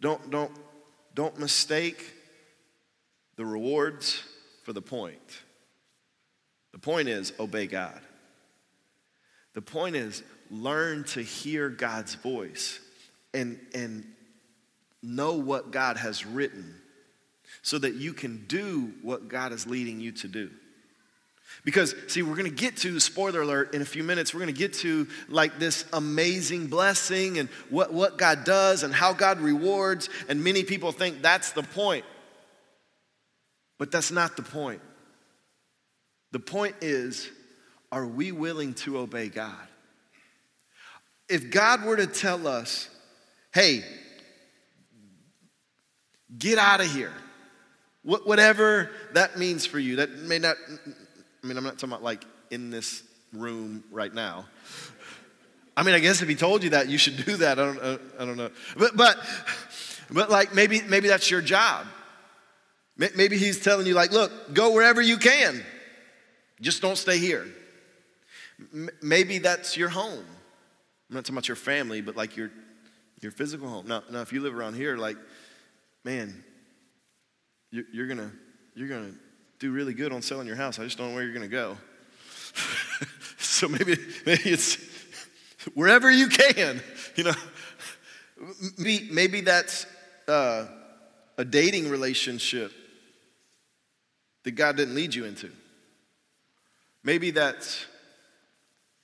don't, 0.00 0.30
don't, 0.30 0.50
don't 1.14 1.38
mistake 1.38 2.14
the 3.36 3.44
rewards 3.44 4.22
for 4.62 4.72
the 4.72 4.80
point. 4.80 5.42
The 6.72 6.78
point 6.78 7.08
is 7.08 7.34
obey 7.38 7.66
God. 7.66 8.00
The 9.52 9.60
point 9.60 9.94
is 9.94 10.22
learn 10.50 11.04
to 11.08 11.20
hear 11.20 11.68
God's 11.68 12.14
voice 12.14 12.80
and, 13.34 13.60
and 13.74 14.06
know 15.02 15.34
what 15.34 15.70
God 15.70 15.98
has 15.98 16.24
written 16.24 16.76
so 17.60 17.76
that 17.76 17.96
you 17.96 18.14
can 18.14 18.46
do 18.46 18.94
what 19.02 19.28
God 19.28 19.52
is 19.52 19.66
leading 19.66 20.00
you 20.00 20.12
to 20.12 20.28
do. 20.28 20.50
Because, 21.64 21.94
see, 22.08 22.22
we're 22.22 22.36
gonna 22.36 22.50
get 22.50 22.76
to, 22.78 23.00
spoiler 23.00 23.40
alert, 23.40 23.74
in 23.74 23.80
a 23.80 23.86
few 23.86 24.04
minutes, 24.04 24.34
we're 24.34 24.40
gonna 24.40 24.52
get 24.52 24.74
to 24.74 25.08
like 25.28 25.58
this 25.58 25.86
amazing 25.92 26.66
blessing 26.66 27.38
and 27.38 27.48
what, 27.70 27.92
what 27.92 28.18
God 28.18 28.44
does 28.44 28.82
and 28.82 28.92
how 28.92 29.14
God 29.14 29.40
rewards. 29.40 30.10
And 30.28 30.44
many 30.44 30.62
people 30.62 30.92
think 30.92 31.22
that's 31.22 31.52
the 31.52 31.62
point. 31.62 32.04
But 33.78 33.90
that's 33.90 34.10
not 34.10 34.36
the 34.36 34.42
point. 34.42 34.82
The 36.32 36.38
point 36.38 36.76
is, 36.80 37.30
are 37.90 38.06
we 38.06 38.32
willing 38.32 38.74
to 38.74 38.98
obey 38.98 39.28
God? 39.28 39.54
If 41.28 41.50
God 41.50 41.84
were 41.84 41.96
to 41.96 42.06
tell 42.06 42.46
us, 42.46 42.90
hey, 43.54 43.84
get 46.36 46.58
out 46.58 46.80
of 46.80 46.92
here, 46.92 47.12
whatever 48.02 48.90
that 49.14 49.38
means 49.38 49.64
for 49.64 49.78
you, 49.78 49.96
that 49.96 50.10
may 50.10 50.38
not, 50.38 50.56
I 51.44 51.46
mean, 51.46 51.58
I'm 51.58 51.64
not 51.64 51.74
talking 51.74 51.90
about 51.90 52.02
like 52.02 52.24
in 52.50 52.70
this 52.70 53.02
room 53.34 53.84
right 53.92 54.12
now. 54.12 54.46
I 55.76 55.82
mean, 55.82 55.94
I 55.94 55.98
guess 55.98 56.22
if 56.22 56.28
he 56.28 56.34
told 56.34 56.64
you 56.64 56.70
that, 56.70 56.88
you 56.88 56.96
should 56.96 57.22
do 57.22 57.36
that. 57.36 57.58
I 57.58 57.64
don't, 57.66 58.00
I 58.18 58.24
don't 58.24 58.36
know. 58.38 58.50
But, 58.78 58.96
but, 58.96 59.18
but 60.10 60.30
like 60.30 60.54
maybe, 60.54 60.80
maybe 60.88 61.08
that's 61.08 61.30
your 61.30 61.42
job. 61.42 61.86
Maybe 62.96 63.36
he's 63.36 63.60
telling 63.60 63.86
you, 63.86 63.94
like, 63.94 64.12
look, 64.12 64.54
go 64.54 64.72
wherever 64.72 65.02
you 65.02 65.18
can. 65.18 65.62
Just 66.60 66.80
don't 66.80 66.96
stay 66.96 67.18
here. 67.18 67.44
Maybe 69.02 69.38
that's 69.38 69.76
your 69.76 69.88
home. 69.88 70.24
I'm 71.10 71.14
not 71.14 71.24
talking 71.24 71.34
about 71.34 71.48
your 71.48 71.56
family, 71.56 72.00
but 72.00 72.16
like 72.16 72.36
your, 72.36 72.52
your 73.20 73.32
physical 73.32 73.68
home. 73.68 73.88
Now, 73.88 74.04
now, 74.10 74.20
if 74.20 74.32
you 74.32 74.40
live 74.40 74.54
around 74.54 74.74
here, 74.74 74.96
like, 74.96 75.16
man, 76.04 76.44
you're, 77.72 77.84
you're 77.92 78.06
gonna 78.06 78.30
you're 78.76 78.88
gonna 78.88 79.12
do 79.58 79.72
really 79.72 79.94
good 79.94 80.12
on 80.12 80.22
selling 80.22 80.46
your 80.46 80.56
house. 80.56 80.78
I 80.78 80.84
just 80.84 80.98
don't 80.98 81.08
know 81.10 81.14
where 81.14 81.24
you're 81.24 81.34
gonna 81.34 81.48
go. 81.48 81.76
so 83.38 83.68
maybe 83.68 83.96
maybe 84.26 84.50
it's 84.50 84.78
wherever 85.74 86.10
you 86.10 86.28
can. 86.28 86.80
You 87.16 87.24
know, 87.24 87.34
maybe 88.78 89.08
maybe 89.10 89.40
that's 89.40 89.86
uh, 90.28 90.66
a 91.38 91.44
dating 91.44 91.90
relationship 91.90 92.72
that 94.44 94.52
God 94.52 94.76
didn't 94.76 94.94
lead 94.94 95.14
you 95.14 95.24
into. 95.24 95.50
Maybe 97.02 97.30
that's 97.30 97.86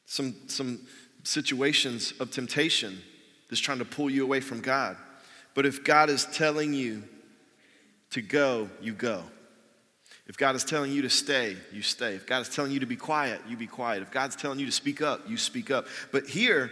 some, 0.07 0.35
some 0.47 0.80
situations 1.23 2.12
of 2.21 2.30
temptation 2.30 3.00
that's 3.49 3.61
trying 3.61 3.78
to 3.78 3.85
pull 3.85 4.11
you 4.11 4.23
away 4.23 4.40
from 4.40 4.61
God. 4.61 4.97
But 5.54 5.66
if 5.66 5.85
God 5.85 6.09
is 6.09 6.25
telling 6.26 6.73
you 6.73 7.02
to 8.11 8.23
go, 8.23 8.71
you 8.80 8.92
go. 8.92 9.25
If 10.30 10.37
God 10.37 10.54
is 10.54 10.62
telling 10.62 10.92
you 10.92 11.02
to 11.02 11.10
stay, 11.10 11.56
you 11.72 11.82
stay. 11.82 12.14
If 12.14 12.25
God 12.25 12.42
is 12.42 12.49
telling 12.49 12.70
you 12.70 12.78
to 12.78 12.87
be 12.87 12.94
quiet, 12.94 13.40
you 13.49 13.56
be 13.56 13.66
quiet. 13.66 14.00
If 14.00 14.12
God's 14.12 14.37
telling 14.37 14.60
you 14.60 14.66
to 14.66 14.70
speak 14.70 15.02
up, 15.02 15.28
you 15.28 15.37
speak 15.37 15.72
up. 15.72 15.88
But 16.12 16.28
here, 16.28 16.70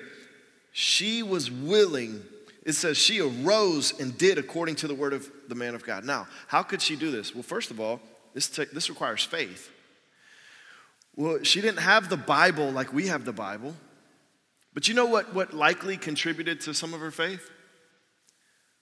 she 0.70 1.24
was 1.24 1.50
willing. 1.50 2.22
It 2.64 2.74
says 2.74 2.96
she 2.96 3.20
arose 3.20 3.98
and 3.98 4.16
did 4.16 4.38
according 4.38 4.76
to 4.76 4.86
the 4.86 4.94
word 4.94 5.12
of 5.12 5.28
the 5.48 5.56
man 5.56 5.74
of 5.74 5.84
God. 5.84 6.04
Now, 6.04 6.28
how 6.46 6.62
could 6.62 6.80
she 6.80 6.94
do 6.94 7.10
this? 7.10 7.34
Well, 7.34 7.42
first 7.42 7.72
of 7.72 7.80
all, 7.80 8.00
this, 8.32 8.48
t- 8.48 8.66
this 8.72 8.88
requires 8.88 9.24
faith. 9.24 9.72
Well, 11.16 11.42
she 11.42 11.60
didn't 11.60 11.80
have 11.80 12.08
the 12.08 12.16
Bible 12.16 12.70
like 12.70 12.92
we 12.92 13.08
have 13.08 13.24
the 13.24 13.32
Bible. 13.32 13.74
But 14.72 14.86
you 14.86 14.94
know 14.94 15.06
what, 15.06 15.34
what 15.34 15.52
likely 15.52 15.96
contributed 15.96 16.60
to 16.60 16.74
some 16.74 16.94
of 16.94 17.00
her 17.00 17.10
faith? 17.10 17.50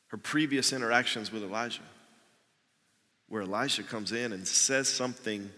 Her 0.08 0.18
previous 0.18 0.74
interactions 0.74 1.32
with 1.32 1.42
Elijah, 1.42 1.80
where 3.28 3.42
Elisha 3.42 3.82
comes 3.82 4.12
in 4.12 4.32
and 4.32 4.46
says 4.46 4.88
something 4.88 5.50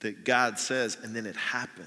that 0.00 0.24
God 0.24 0.58
says, 0.58 0.96
and 1.02 1.14
then 1.14 1.26
it 1.26 1.36
happens. 1.36 1.86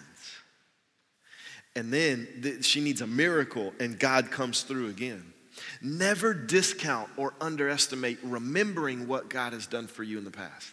And 1.76 1.92
then 1.92 2.28
th- 2.42 2.64
she 2.64 2.82
needs 2.82 3.02
a 3.02 3.08
miracle, 3.08 3.74
and 3.80 3.98
God 3.98 4.30
comes 4.30 4.62
through 4.62 4.90
again. 4.90 5.34
Never 5.82 6.34
discount 6.34 7.10
or 7.18 7.34
underestimate 7.42 8.20
remembering 8.24 9.08
what 9.08 9.30
God 9.30 9.54
has 9.54 9.66
done 9.66 9.88
for 9.88 10.04
you 10.04 10.18
in 10.18 10.24
the 10.24 10.32
past. 10.32 10.72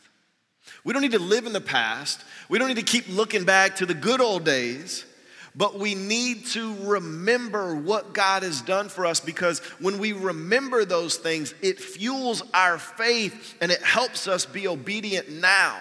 We 0.85 0.93
don't 0.93 1.03
need 1.03 1.13
to 1.13 1.19
live 1.19 1.47
in 1.47 1.53
the 1.53 1.61
past. 1.61 2.23
We 2.49 2.59
don't 2.59 2.69
need 2.69 2.77
to 2.77 2.83
keep 2.83 3.09
looking 3.09 3.45
back 3.45 3.77
to 3.77 3.87
the 3.87 3.95
good 3.95 4.21
old 4.21 4.45
days. 4.45 5.05
But 5.57 5.79
we 5.79 5.95
need 5.95 6.47
to 6.49 6.75
remember 6.85 7.75
what 7.75 8.13
God 8.13 8.43
has 8.45 8.61
done 8.61 8.89
for 8.89 9.05
us 9.05 9.21
because 9.21 9.59
when 9.81 9.99
we 9.99 10.13
remember 10.13 10.85
those 10.85 11.17
things, 11.17 11.55
it 11.61 11.81
fuels 11.81 12.43
our 12.55 12.79
faith 12.79 13.57
and 13.61 13.73
it 13.73 13.83
helps 13.83 14.29
us 14.29 14.47
be 14.47 14.69
obedient 14.69 15.29
now. 15.29 15.79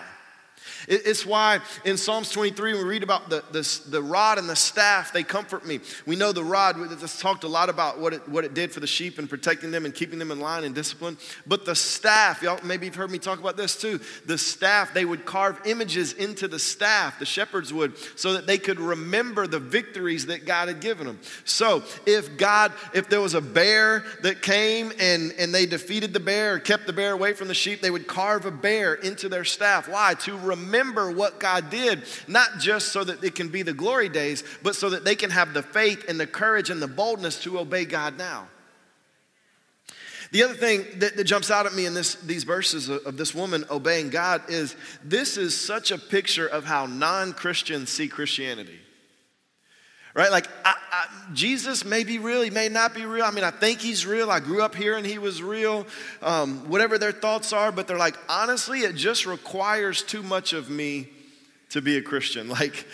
It's 0.92 1.24
why 1.24 1.60
in 1.86 1.98
Psalms 1.98 2.32
23, 2.32 2.74
we 2.74 2.84
read 2.84 3.04
about 3.04 3.30
the, 3.30 3.44
the, 3.52 3.82
the, 3.90 4.02
rod 4.02 4.40
and 4.40 4.50
the 4.50 4.56
staff, 4.56 5.14
they 5.14 5.22
comfort 5.22 5.64
me. 5.64 5.82
We 6.08 6.16
know 6.16 6.32
the 6.32 6.44
rod, 6.44 6.78
just 7.00 7.22
talked 7.22 7.44
a 7.44 7.48
lot 7.48 7.70
about 7.70 8.00
what 8.00 8.12
it, 8.16 8.28
what 8.28 8.44
it 8.44 8.56
did 8.56 8.72
for 8.72 8.80
the 8.80 8.88
sheep 8.88 9.20
and 9.20 9.30
protecting 9.30 9.70
them 9.70 9.86
and 9.86 9.94
keeping 9.94 10.18
them 10.18 10.32
in 10.32 10.40
line 10.40 10.64
and 10.64 10.74
discipline. 10.74 11.20
But 11.46 11.64
the 11.64 11.76
staff, 11.76 12.42
y'all 12.42 12.60
maybe 12.64 12.88
you've 12.88 12.96
heard 12.96 13.12
me 13.12 13.20
talk 13.20 13.38
about 13.38 13.56
this 13.56 13.80
too. 13.80 14.00
The 14.26 14.40
staff, 14.40 14.92
they 14.92 15.06
would 15.06 15.28
carve 15.28 15.62
images 15.64 16.14
into 16.14 16.48
the 16.48 16.58
staff, 16.58 17.20
the 17.20 17.26
shepherds 17.26 17.72
would, 17.72 17.96
so 18.18 18.34
that 18.34 18.48
they 18.48 18.58
could 18.58 18.80
remember 18.80 19.46
the 19.46 19.60
victories 19.60 20.26
that 20.26 20.48
God 20.48 20.70
had 20.70 20.80
given 20.80 21.06
them. 21.06 21.20
So 21.46 21.84
if 22.08 22.36
God, 22.36 22.74
if 22.96 23.10
there 23.10 23.22
was 23.22 23.36
a 23.36 23.42
bear 23.42 24.06
that 24.24 24.42
came 24.42 24.92
and, 24.98 25.36
and 25.38 25.54
they 25.54 25.68
defeated 25.68 26.14
the 26.14 26.20
bear 26.20 26.58
kept 26.58 26.88
the 26.88 26.94
bear 26.94 27.12
away 27.12 27.34
from 27.34 27.48
the 27.48 27.54
sheep, 27.54 27.80
they 27.80 27.92
would 27.92 28.08
carve 28.08 28.48
a 28.48 28.52
bear 28.52 28.96
into 28.96 29.30
their 29.30 29.46
staff. 29.46 29.88
Why? 29.88 30.16
To 30.16 30.36
remember 30.36 30.79
remember 30.80 31.12
what 31.12 31.40
God 31.40 31.70
did, 31.70 32.04
not 32.28 32.60
just 32.60 32.90
so 32.90 33.04
that 33.04 33.24
it 33.24 33.36
can 33.36 33.50
be 33.50 33.62
the 33.62 33.74
glory 33.74 34.10
days, 34.10 34.44
but 34.64 34.76
so 34.76 34.90
that 34.92 35.06
they 35.06 35.16
can 35.16 35.30
have 35.30 35.54
the 35.54 35.64
faith 35.64 36.06
and 36.08 36.20
the 36.20 36.28
courage 36.28 36.70
and 36.70 36.82
the 36.82 36.88
boldness 36.88 37.44
to 37.44 37.60
obey 37.60 37.86
God 37.86 38.18
now. 38.18 38.48
The 40.32 40.44
other 40.44 40.54
thing 40.54 40.86
that, 41.00 41.18
that 41.18 41.24
jumps 41.24 41.50
out 41.50 41.66
at 41.66 41.74
me 41.74 41.86
in 41.86 41.96
this, 41.96 42.16
these 42.16 42.44
verses 42.44 42.88
of, 42.88 43.06
of 43.06 43.18
this 43.18 43.34
woman 43.34 43.66
obeying 43.72 44.10
God 44.10 44.44
is 44.48 44.76
this 45.04 45.38
is 45.38 45.60
such 45.60 45.92
a 45.92 45.98
picture 45.98 46.46
of 46.46 46.66
how 46.66 46.86
non 46.86 47.34
Christians 47.34 47.90
see 47.90 48.08
Christianity 48.08 48.80
right? 50.20 50.32
Like, 50.32 50.50
I, 50.66 50.76
I, 50.92 51.06
Jesus 51.34 51.86
may 51.86 52.04
be 52.04 52.20
real, 52.20 52.42
he 52.42 52.50
may 52.50 52.68
not 52.68 52.94
be 52.94 53.06
real. 53.06 53.24
I 53.24 53.32
mean, 53.32 53.46
I 53.46 53.52
think 53.52 53.80
he's 53.80 54.06
real. 54.06 54.30
I 54.30 54.42
grew 54.42 54.62
up 54.62 54.76
here 54.76 54.98
and 54.98 55.06
he 55.06 55.18
was 55.18 55.42
real. 55.42 55.88
Um, 56.22 56.68
whatever 56.68 56.98
their 56.98 57.14
thoughts 57.14 57.54
are, 57.54 57.72
but 57.72 57.88
they're 57.88 57.98
like, 57.98 58.18
honestly, 58.28 58.82
it 58.82 58.96
just 58.96 59.26
requires 59.26 60.04
too 60.04 60.22
much 60.22 60.52
of 60.52 60.70
me 60.70 61.08
to 61.70 61.82
be 61.82 61.96
a 61.96 62.02
Christian. 62.02 62.50
Like, 62.60 62.86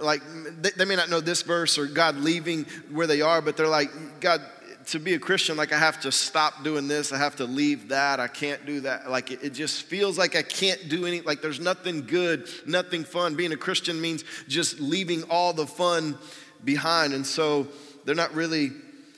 like 0.00 0.22
they, 0.60 0.70
they 0.70 0.84
may 0.84 0.96
not 0.96 1.08
know 1.08 1.20
this 1.20 1.42
verse 1.42 1.78
or 1.78 1.86
God 1.86 2.16
leaving 2.16 2.66
where 2.90 3.06
they 3.06 3.22
are, 3.22 3.40
but 3.40 3.56
they're 3.56 3.68
like, 3.68 3.90
God, 4.18 4.40
to 4.86 4.98
be 4.98 5.14
a 5.14 5.18
Christian, 5.20 5.56
like 5.56 5.72
I 5.72 5.78
have 5.78 6.00
to 6.00 6.10
stop 6.10 6.64
doing 6.64 6.88
this, 6.88 7.12
I 7.12 7.18
have 7.18 7.36
to 7.36 7.44
leave 7.44 7.90
that, 7.90 8.18
I 8.18 8.26
can't 8.26 8.66
do 8.66 8.80
that. 8.80 9.08
Like 9.08 9.30
it, 9.30 9.44
it, 9.44 9.50
just 9.50 9.84
feels 9.84 10.18
like 10.18 10.34
I 10.34 10.42
can't 10.42 10.88
do 10.88 11.06
any, 11.06 11.20
like 11.20 11.40
there's 11.40 11.60
nothing 11.60 12.06
good, 12.06 12.48
nothing 12.66 13.04
fun. 13.04 13.36
Being 13.36 13.52
a 13.52 13.56
Christian 13.56 14.00
means 14.00 14.24
just 14.48 14.80
leaving 14.80 15.22
all 15.24 15.52
the 15.52 15.66
fun 15.66 16.18
behind. 16.64 17.12
And 17.12 17.26
so 17.26 17.68
they're 18.04 18.14
not 18.14 18.34
really 18.34 18.70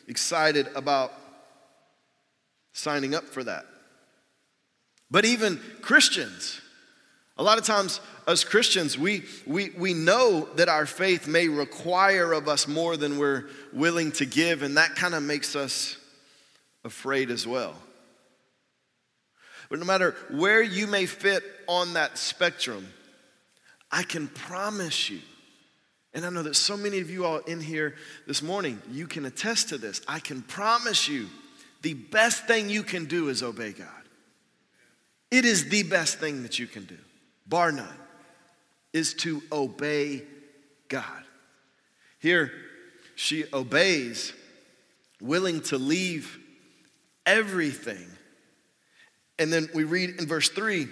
excited 0.09 0.69
about 0.75 1.13
signing 2.73 3.15
up 3.15 3.25
for 3.25 3.45
that. 3.45 3.67
But 5.11 5.25
even 5.25 5.61
Christians, 5.81 6.61
a 7.37 7.43
lot 7.43 7.59
of 7.59 7.65
times, 7.65 8.01
as 8.27 8.45
Christians, 8.45 8.99
we, 8.99 9.25
we, 9.47 9.71
we 9.71 9.95
know 9.95 10.49
that 10.57 10.69
our 10.69 10.87
faith 10.87 11.27
may 11.29 11.49
require 11.49 12.33
of 12.33 12.49
us 12.49 12.67
more 12.67 12.97
than 12.97 13.19
we're 13.19 13.45
willing 13.73 14.13
to 14.13 14.27
give, 14.27 14.63
and 14.63 14.77
that 14.77 14.97
kind 14.97 15.15
of 15.15 15.23
makes 15.23 15.55
us 15.55 15.97
afraid 16.85 17.31
as 17.31 17.47
well. 17.47 17.75
But 19.69 19.79
no 19.79 19.85
matter 19.85 20.15
where 20.31 20.63
you 20.63 20.87
may 20.87 21.07
fit 21.07 21.43
on 21.67 21.95
that 21.95 22.19
spectrum, 22.19 22.87
I 23.91 24.03
can 24.03 24.29
promise 24.29 25.11
you 25.11 25.21
and 26.15 26.25
I 26.25 26.31
know 26.31 26.43
that 26.45 26.55
so 26.55 26.77
many 26.77 27.01
of 27.01 27.11
you 27.11 27.25
all 27.25 27.39
in 27.39 27.61
here 27.61 27.97
this 28.27 28.43
morning, 28.43 28.81
you 28.91 29.07
can 29.07 29.25
attest 29.25 29.71
to 29.71 29.79
this. 29.79 30.01
I 30.07 30.21
can 30.21 30.43
promise 30.43 31.09
you 31.09 31.29
the 31.83 31.95
best 31.95 32.47
thing 32.47 32.71
you 32.71 32.83
can 32.83 33.07
do 33.07 33.29
is 33.29 33.43
obey 33.43 33.73
God. 33.73 33.89
It 35.31 35.45
is 35.45 35.69
the 35.69 35.83
best 35.83 36.21
thing 36.21 36.43
that 36.45 36.59
you 36.59 36.67
can 36.67 36.85
do, 36.85 36.99
bar 37.47 37.73
none, 37.73 37.89
is 38.93 39.15
to 39.15 39.43
obey 39.51 40.23
God. 40.89 41.25
Here, 42.21 42.53
she 43.17 43.45
obeys 43.53 44.33
willing 45.21 45.61
to 45.63 45.79
leave 45.79 46.39
everything. 47.27 48.07
And 49.39 49.53
then 49.53 49.69
we 49.75 49.83
read 49.83 50.21
in 50.21 50.27
verse 50.27 50.49
3 50.49 50.89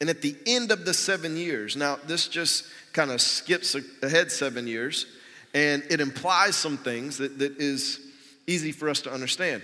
and 0.00 0.10
at 0.10 0.22
the 0.22 0.36
end 0.46 0.70
of 0.70 0.84
the 0.84 0.92
seven 0.92 1.36
years, 1.36 1.76
now 1.76 1.98
this 2.06 2.28
just 2.28 2.66
kind 2.94 3.10
of 3.10 3.20
skips 3.20 3.76
ahead 4.02 4.32
seven 4.32 4.66
years, 4.66 5.06
and 5.52 5.82
it 5.90 6.00
implies 6.00 6.56
some 6.56 6.78
things 6.78 7.18
that, 7.18 7.38
that 7.40 7.58
is 7.58 8.00
easy 8.46 8.72
for 8.72 8.88
us 8.88 9.02
to 9.02 9.12
understand. 9.12 9.62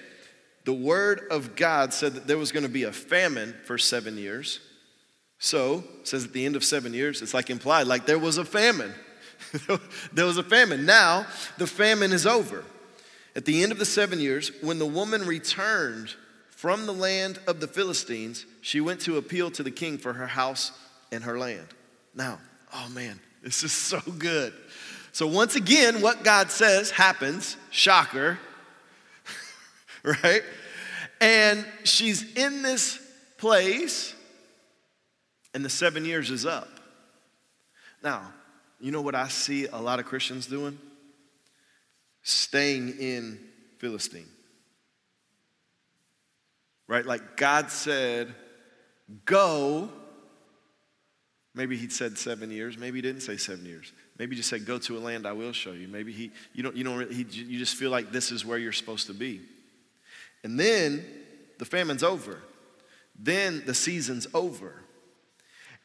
The 0.64 0.72
word 0.74 1.22
of 1.30 1.56
God 1.56 1.94
said 1.94 2.14
that 2.14 2.26
there 2.26 2.36
was 2.36 2.52
going 2.52 2.64
to 2.64 2.68
be 2.68 2.82
a 2.82 2.92
famine 2.92 3.54
for 3.64 3.78
seven 3.78 4.18
years. 4.18 4.60
So, 5.38 5.84
says 6.04 6.26
at 6.26 6.34
the 6.34 6.44
end 6.44 6.54
of 6.54 6.64
seven 6.64 6.92
years, 6.92 7.22
it's 7.22 7.32
like 7.32 7.48
implied, 7.48 7.86
like 7.86 8.04
there 8.04 8.18
was 8.18 8.36
a 8.36 8.44
famine. 8.44 8.92
there 10.12 10.26
was 10.26 10.36
a 10.36 10.42
famine. 10.42 10.84
Now, 10.84 11.24
the 11.56 11.66
famine 11.66 12.12
is 12.12 12.26
over. 12.26 12.62
At 13.34 13.46
the 13.46 13.62
end 13.62 13.72
of 13.72 13.78
the 13.78 13.86
seven 13.86 14.20
years, 14.20 14.50
when 14.60 14.78
the 14.78 14.86
woman 14.86 15.24
returned 15.24 16.14
from 16.50 16.84
the 16.84 16.92
land 16.92 17.38
of 17.46 17.60
the 17.60 17.66
Philistines, 17.66 18.44
she 18.60 18.82
went 18.82 19.00
to 19.02 19.16
appeal 19.16 19.50
to 19.52 19.62
the 19.62 19.70
king 19.70 19.96
for 19.96 20.12
her 20.12 20.26
house 20.26 20.72
and 21.10 21.24
her 21.24 21.38
land. 21.38 21.68
Now, 22.14 22.38
oh 22.72 22.88
man, 22.90 23.20
this 23.42 23.62
is 23.62 23.72
so 23.72 24.00
good. 24.18 24.52
So, 25.12 25.26
once 25.26 25.56
again, 25.56 26.00
what 26.00 26.22
God 26.22 26.50
says 26.50 26.90
happens. 26.90 27.56
Shocker. 27.70 28.38
right? 30.04 30.42
And 31.20 31.66
she's 31.84 32.34
in 32.34 32.62
this 32.62 32.98
place, 33.36 34.14
and 35.52 35.64
the 35.64 35.70
seven 35.70 36.04
years 36.04 36.30
is 36.30 36.46
up. 36.46 36.68
Now, 38.02 38.32
you 38.80 38.92
know 38.92 39.02
what 39.02 39.14
I 39.14 39.28
see 39.28 39.66
a 39.66 39.78
lot 39.78 39.98
of 39.98 40.06
Christians 40.06 40.46
doing? 40.46 40.78
Staying 42.22 42.96
in 42.98 43.38
Philistine 43.78 44.28
right? 46.90 47.06
Like 47.06 47.36
God 47.36 47.70
said, 47.70 48.34
go. 49.24 49.88
Maybe 51.54 51.76
he 51.76 51.88
said 51.88 52.16
seven 52.16 52.50
years. 52.50 52.78
Maybe 52.78 52.98
he 52.98 53.02
didn't 53.02 53.22
say 53.22 53.36
seven 53.36 53.66
years. 53.66 53.92
Maybe 54.18 54.36
he 54.36 54.40
just 54.40 54.50
said, 54.50 54.66
go 54.66 54.78
to 54.78 54.96
a 54.96 55.00
land 55.00 55.26
I 55.26 55.32
will 55.32 55.52
show 55.52 55.72
you. 55.72 55.88
Maybe 55.88 56.12
he, 56.12 56.30
you 56.52 56.62
don't, 56.62 56.76
you 56.76 56.84
don't, 56.84 57.10
he, 57.10 57.24
you 57.24 57.58
just 57.58 57.74
feel 57.74 57.90
like 57.90 58.12
this 58.12 58.30
is 58.30 58.44
where 58.44 58.58
you're 58.58 58.72
supposed 58.72 59.08
to 59.08 59.14
be. 59.14 59.40
And 60.44 60.58
then 60.58 61.04
the 61.58 61.64
famine's 61.64 62.02
over. 62.02 62.40
Then 63.18 63.64
the 63.66 63.74
season's 63.74 64.26
over. 64.32 64.74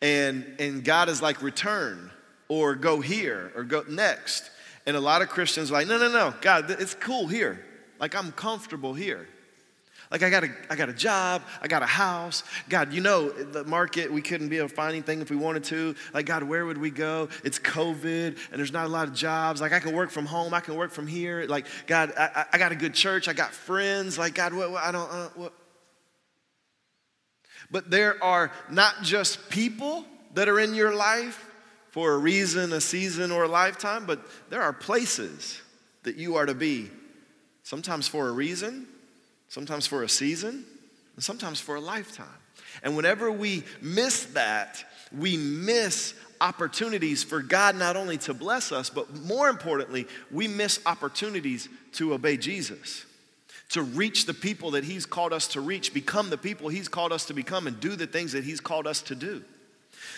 And, 0.01 0.45
and 0.59 0.83
God 0.83 1.09
is 1.09 1.21
like, 1.21 1.41
return 1.41 2.11
or 2.47 2.75
go 2.75 3.01
here 3.01 3.51
or 3.55 3.63
go 3.63 3.83
next. 3.89 4.49
And 4.85 4.95
a 4.95 4.99
lot 4.99 5.21
of 5.21 5.29
Christians 5.29 5.71
are 5.71 5.73
like, 5.73 5.87
no, 5.87 5.97
no, 5.97 6.11
no, 6.11 6.33
God, 6.41 6.69
it's 6.69 6.93
cool 6.93 7.27
here. 7.27 7.65
Like 7.99 8.15
I'm 8.15 8.31
comfortable 8.31 8.93
here. 8.93 9.27
Like 10.15 10.23
I 10.23 10.29
got 10.29 10.45
a, 10.45 10.49
I 10.69 10.77
got 10.77 10.87
a 10.87 10.93
job, 10.93 11.41
I 11.61 11.67
got 11.67 11.83
a 11.83 11.85
house. 11.85 12.45
God, 12.69 12.93
you 12.93 13.01
know 13.01 13.27
the 13.31 13.65
market, 13.65 14.09
we 14.09 14.21
couldn't 14.21 14.47
be 14.47 14.59
able 14.59 14.69
to 14.69 14.73
find 14.73 14.93
anything 14.93 15.19
if 15.19 15.29
we 15.29 15.35
wanted 15.35 15.65
to. 15.65 15.93
Like 16.13 16.25
God, 16.25 16.41
where 16.43 16.65
would 16.65 16.77
we 16.77 16.89
go? 16.89 17.27
It's 17.43 17.59
COVID 17.59 18.27
and 18.27 18.57
there's 18.57 18.71
not 18.71 18.85
a 18.85 18.87
lot 18.87 19.09
of 19.09 19.13
jobs. 19.13 19.59
Like 19.59 19.73
I 19.73 19.79
can 19.81 19.93
work 19.93 20.11
from 20.11 20.25
home, 20.25 20.53
I 20.53 20.61
can 20.61 20.75
work 20.75 20.91
from 20.91 21.05
here. 21.05 21.45
Like 21.49 21.65
God, 21.85 22.13
I, 22.17 22.45
I 22.53 22.57
got 22.57 22.71
a 22.71 22.77
good 22.77 22.93
church, 22.93 23.27
I 23.27 23.33
got 23.33 23.51
friends. 23.51 24.17
Like 24.17 24.35
God, 24.35 24.53
what, 24.53 24.71
what 24.71 24.83
I 24.85 24.93
don't, 24.93 25.11
uh, 25.11 25.27
what. 25.35 25.51
But 27.69 27.91
there 27.91 28.15
are 28.23 28.53
not 28.71 29.01
just 29.01 29.49
people 29.49 30.05
that 30.35 30.47
are 30.47 30.61
in 30.61 30.75
your 30.75 30.95
life 30.95 31.45
for 31.89 32.13
a 32.13 32.17
reason, 32.17 32.71
a 32.71 32.79
season, 32.79 33.31
or 33.31 33.43
a 33.43 33.49
lifetime, 33.49 34.05
but 34.05 34.25
there 34.49 34.61
are 34.61 34.71
places 34.71 35.61
that 36.03 36.15
you 36.15 36.37
are 36.37 36.45
to 36.45 36.53
be, 36.53 36.89
sometimes 37.63 38.07
for 38.07 38.29
a 38.29 38.31
reason, 38.31 38.87
sometimes 39.55 39.87
for 39.87 40.03
a 40.03 40.09
season, 40.09 40.65
and 41.15 41.23
sometimes 41.23 41.61
for 41.61 41.75
a 41.75 41.79
lifetime. 41.79 42.27
And 42.83 42.93
whenever 42.97 43.31
we 43.31 43.63
miss 43.81 44.25
that, 44.33 44.83
we 45.17 45.37
miss 45.37 46.13
opportunities 46.41 47.23
for 47.23 47.41
God 47.41 47.77
not 47.77 47.95
only 47.95 48.17
to 48.17 48.33
bless 48.33 48.73
us, 48.73 48.89
but 48.89 49.15
more 49.23 49.47
importantly, 49.47 50.07
we 50.29 50.49
miss 50.49 50.81
opportunities 50.85 51.69
to 51.93 52.13
obey 52.13 52.35
Jesus, 52.35 53.05
to 53.69 53.81
reach 53.81 54.25
the 54.25 54.33
people 54.33 54.71
that 54.71 54.83
He's 54.83 55.05
called 55.05 55.31
us 55.31 55.47
to 55.47 55.61
reach, 55.61 55.93
become 55.93 56.29
the 56.29 56.37
people 56.37 56.67
He's 56.67 56.89
called 56.89 57.13
us 57.13 57.23
to 57.27 57.33
become, 57.33 57.65
and 57.65 57.79
do 57.79 57.95
the 57.95 58.07
things 58.07 58.33
that 58.33 58.43
He's 58.43 58.59
called 58.59 58.85
us 58.85 59.01
to 59.03 59.15
do. 59.15 59.41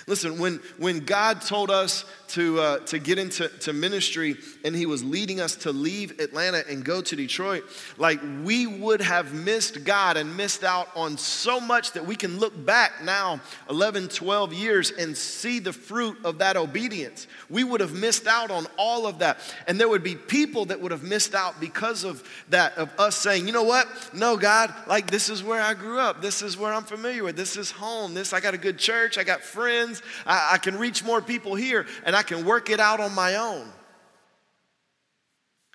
Listen, 0.08 0.40
when, 0.40 0.62
when 0.78 1.02
God 1.02 1.42
told 1.42 1.70
us 1.70 2.06
to, 2.30 2.60
uh, 2.62 2.80
to 2.86 2.98
get 2.98 3.20
into 3.20 3.50
to 3.50 3.74
ministry 3.74 4.38
and 4.64 4.74
He 4.74 4.86
was 4.86 5.04
leading 5.04 5.42
us 5.42 5.58
to 5.58 5.74
leave 5.74 6.22
Atlanta 6.22 6.64
and 6.70 6.84
go 6.84 7.02
to 7.02 7.16
Detroit, 7.16 7.66
like 7.98 8.22
we 8.46 8.68
would 8.68 9.02
have 9.02 9.34
missed 9.34 9.84
God 9.84 10.16
and 10.16 10.38
missed 10.38 10.64
out 10.64 10.88
on 10.96 11.18
so 11.18 11.60
much 11.60 11.92
that 11.92 12.06
we 12.06 12.16
can 12.16 12.40
look 12.40 12.54
back 12.66 13.04
now, 13.04 13.42
11, 13.70 14.08
12 14.08 14.54
years, 14.54 14.92
and 14.92 15.16
see 15.16 15.60
the 15.60 15.74
fruit 15.74 16.18
of 16.24 16.38
that 16.38 16.56
obedience. 16.56 17.28
We 17.50 17.66
would 17.66 17.82
have 17.82 17.94
missed 17.94 18.28
out 18.28 18.50
on 18.50 18.66
all 18.78 19.08
of 19.08 19.20
that. 19.20 19.40
And 19.68 19.78
there 19.78 19.90
would 19.90 20.04
be 20.04 20.16
people 20.16 20.66
that 20.66 20.80
would 20.80 20.92
have 20.92 21.04
missed 21.04 21.36
out 21.36 21.60
because 21.60 22.06
of 22.06 22.24
that, 22.48 22.78
of 22.78 22.98
us 22.98 23.18
saying, 23.18 23.46
you 23.46 23.52
know 23.52 23.64
what? 23.64 23.88
No, 24.14 24.38
God, 24.38 24.74
like 24.88 25.12
this 25.12 25.30
is 25.30 25.44
where 25.44 25.62
I 25.62 25.74
grew 25.74 26.00
up. 26.00 26.22
This 26.22 26.42
is 26.42 26.58
where 26.58 26.74
I'm 26.74 26.84
familiar 26.84 27.26
with. 27.26 27.36
This 27.36 27.58
is 27.58 27.72
home. 27.72 28.14
This, 28.14 28.32
I 28.32 28.40
got 28.40 28.54
a 28.54 28.58
good 28.58 28.80
church. 28.80 29.18
I 29.18 29.26
got 29.26 29.42
friends. 29.42 29.97
I, 30.26 30.52
I 30.54 30.58
can 30.58 30.78
reach 30.78 31.04
more 31.04 31.22
people 31.22 31.56
here 31.56 31.86
and 32.06 32.16
I 32.16 32.24
can 32.24 32.46
work 32.46 32.70
it 32.70 32.80
out 32.80 33.00
on 33.00 33.14
my 33.14 33.36
own. 33.36 33.68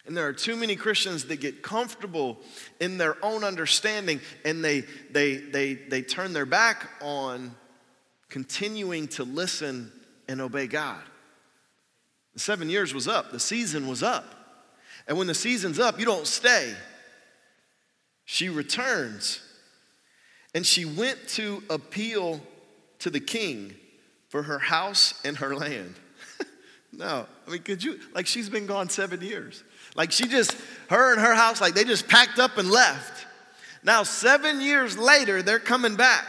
And 0.05 0.17
there 0.17 0.27
are 0.27 0.33
too 0.33 0.57
many 0.57 0.75
Christians 0.75 1.25
that 1.27 1.41
get 1.41 1.63
comfortable 1.63 2.39
in 2.81 2.99
their 2.99 3.17
own 3.25 3.45
understanding 3.45 4.21
and 4.45 4.65
they, 4.65 4.81
they, 5.11 5.37
they, 5.37 5.75
they 5.75 6.03
turn 6.03 6.33
their 6.33 6.47
back 6.47 6.89
on 7.01 7.55
continuing 8.29 9.07
to 9.09 9.25
listen 9.25 9.93
and 10.29 10.41
obey 10.41 10.67
God. 10.67 11.03
The 12.35 12.41
seven 12.41 12.69
years 12.69 12.95
was 12.95 13.07
up, 13.07 13.31
the 13.31 13.41
season 13.41 13.87
was 13.87 14.03
up. 14.03 14.25
And 15.07 15.19
when 15.19 15.27
the 15.27 15.35
season's 15.35 15.79
up, 15.79 15.99
you 15.99 16.05
don't 16.05 16.27
stay. 16.27 16.75
She 18.25 18.49
returns 18.49 19.41
and 20.55 20.67
she 20.67 20.85
went 20.85 21.29
to 21.29 21.63
appeal 21.71 22.41
to 23.01 23.11
the 23.11 23.21
king 23.21 23.75
for 24.33 24.42
her 24.45 24.59
house 24.59 25.12
and 25.27 25.37
her 25.37 25.55
land. 25.55 25.95
no, 26.92 27.27
I 27.47 27.51
mean, 27.51 27.61
could 27.61 27.85
you, 27.85 28.01
like, 28.14 28.27
she's 28.27 28.49
been 28.49 28.64
gone 28.64 28.88
seven 28.88 29.21
years. 29.21 29.62
Like, 29.95 30.11
she 30.11 30.27
just, 30.27 30.57
her 30.88 31.12
and 31.12 31.21
her 31.21 31.35
house, 31.35 31.61
like, 31.61 31.75
they 31.75 31.85
just 31.85 32.09
packed 32.09 32.38
up 32.38 32.57
and 32.57 32.71
left. 32.71 33.27
Now, 33.85 34.05
seven 34.05 34.62
years 34.62 34.97
later, 34.97 35.42
they're 35.42 35.59
coming 35.59 35.97
back. 35.97 36.25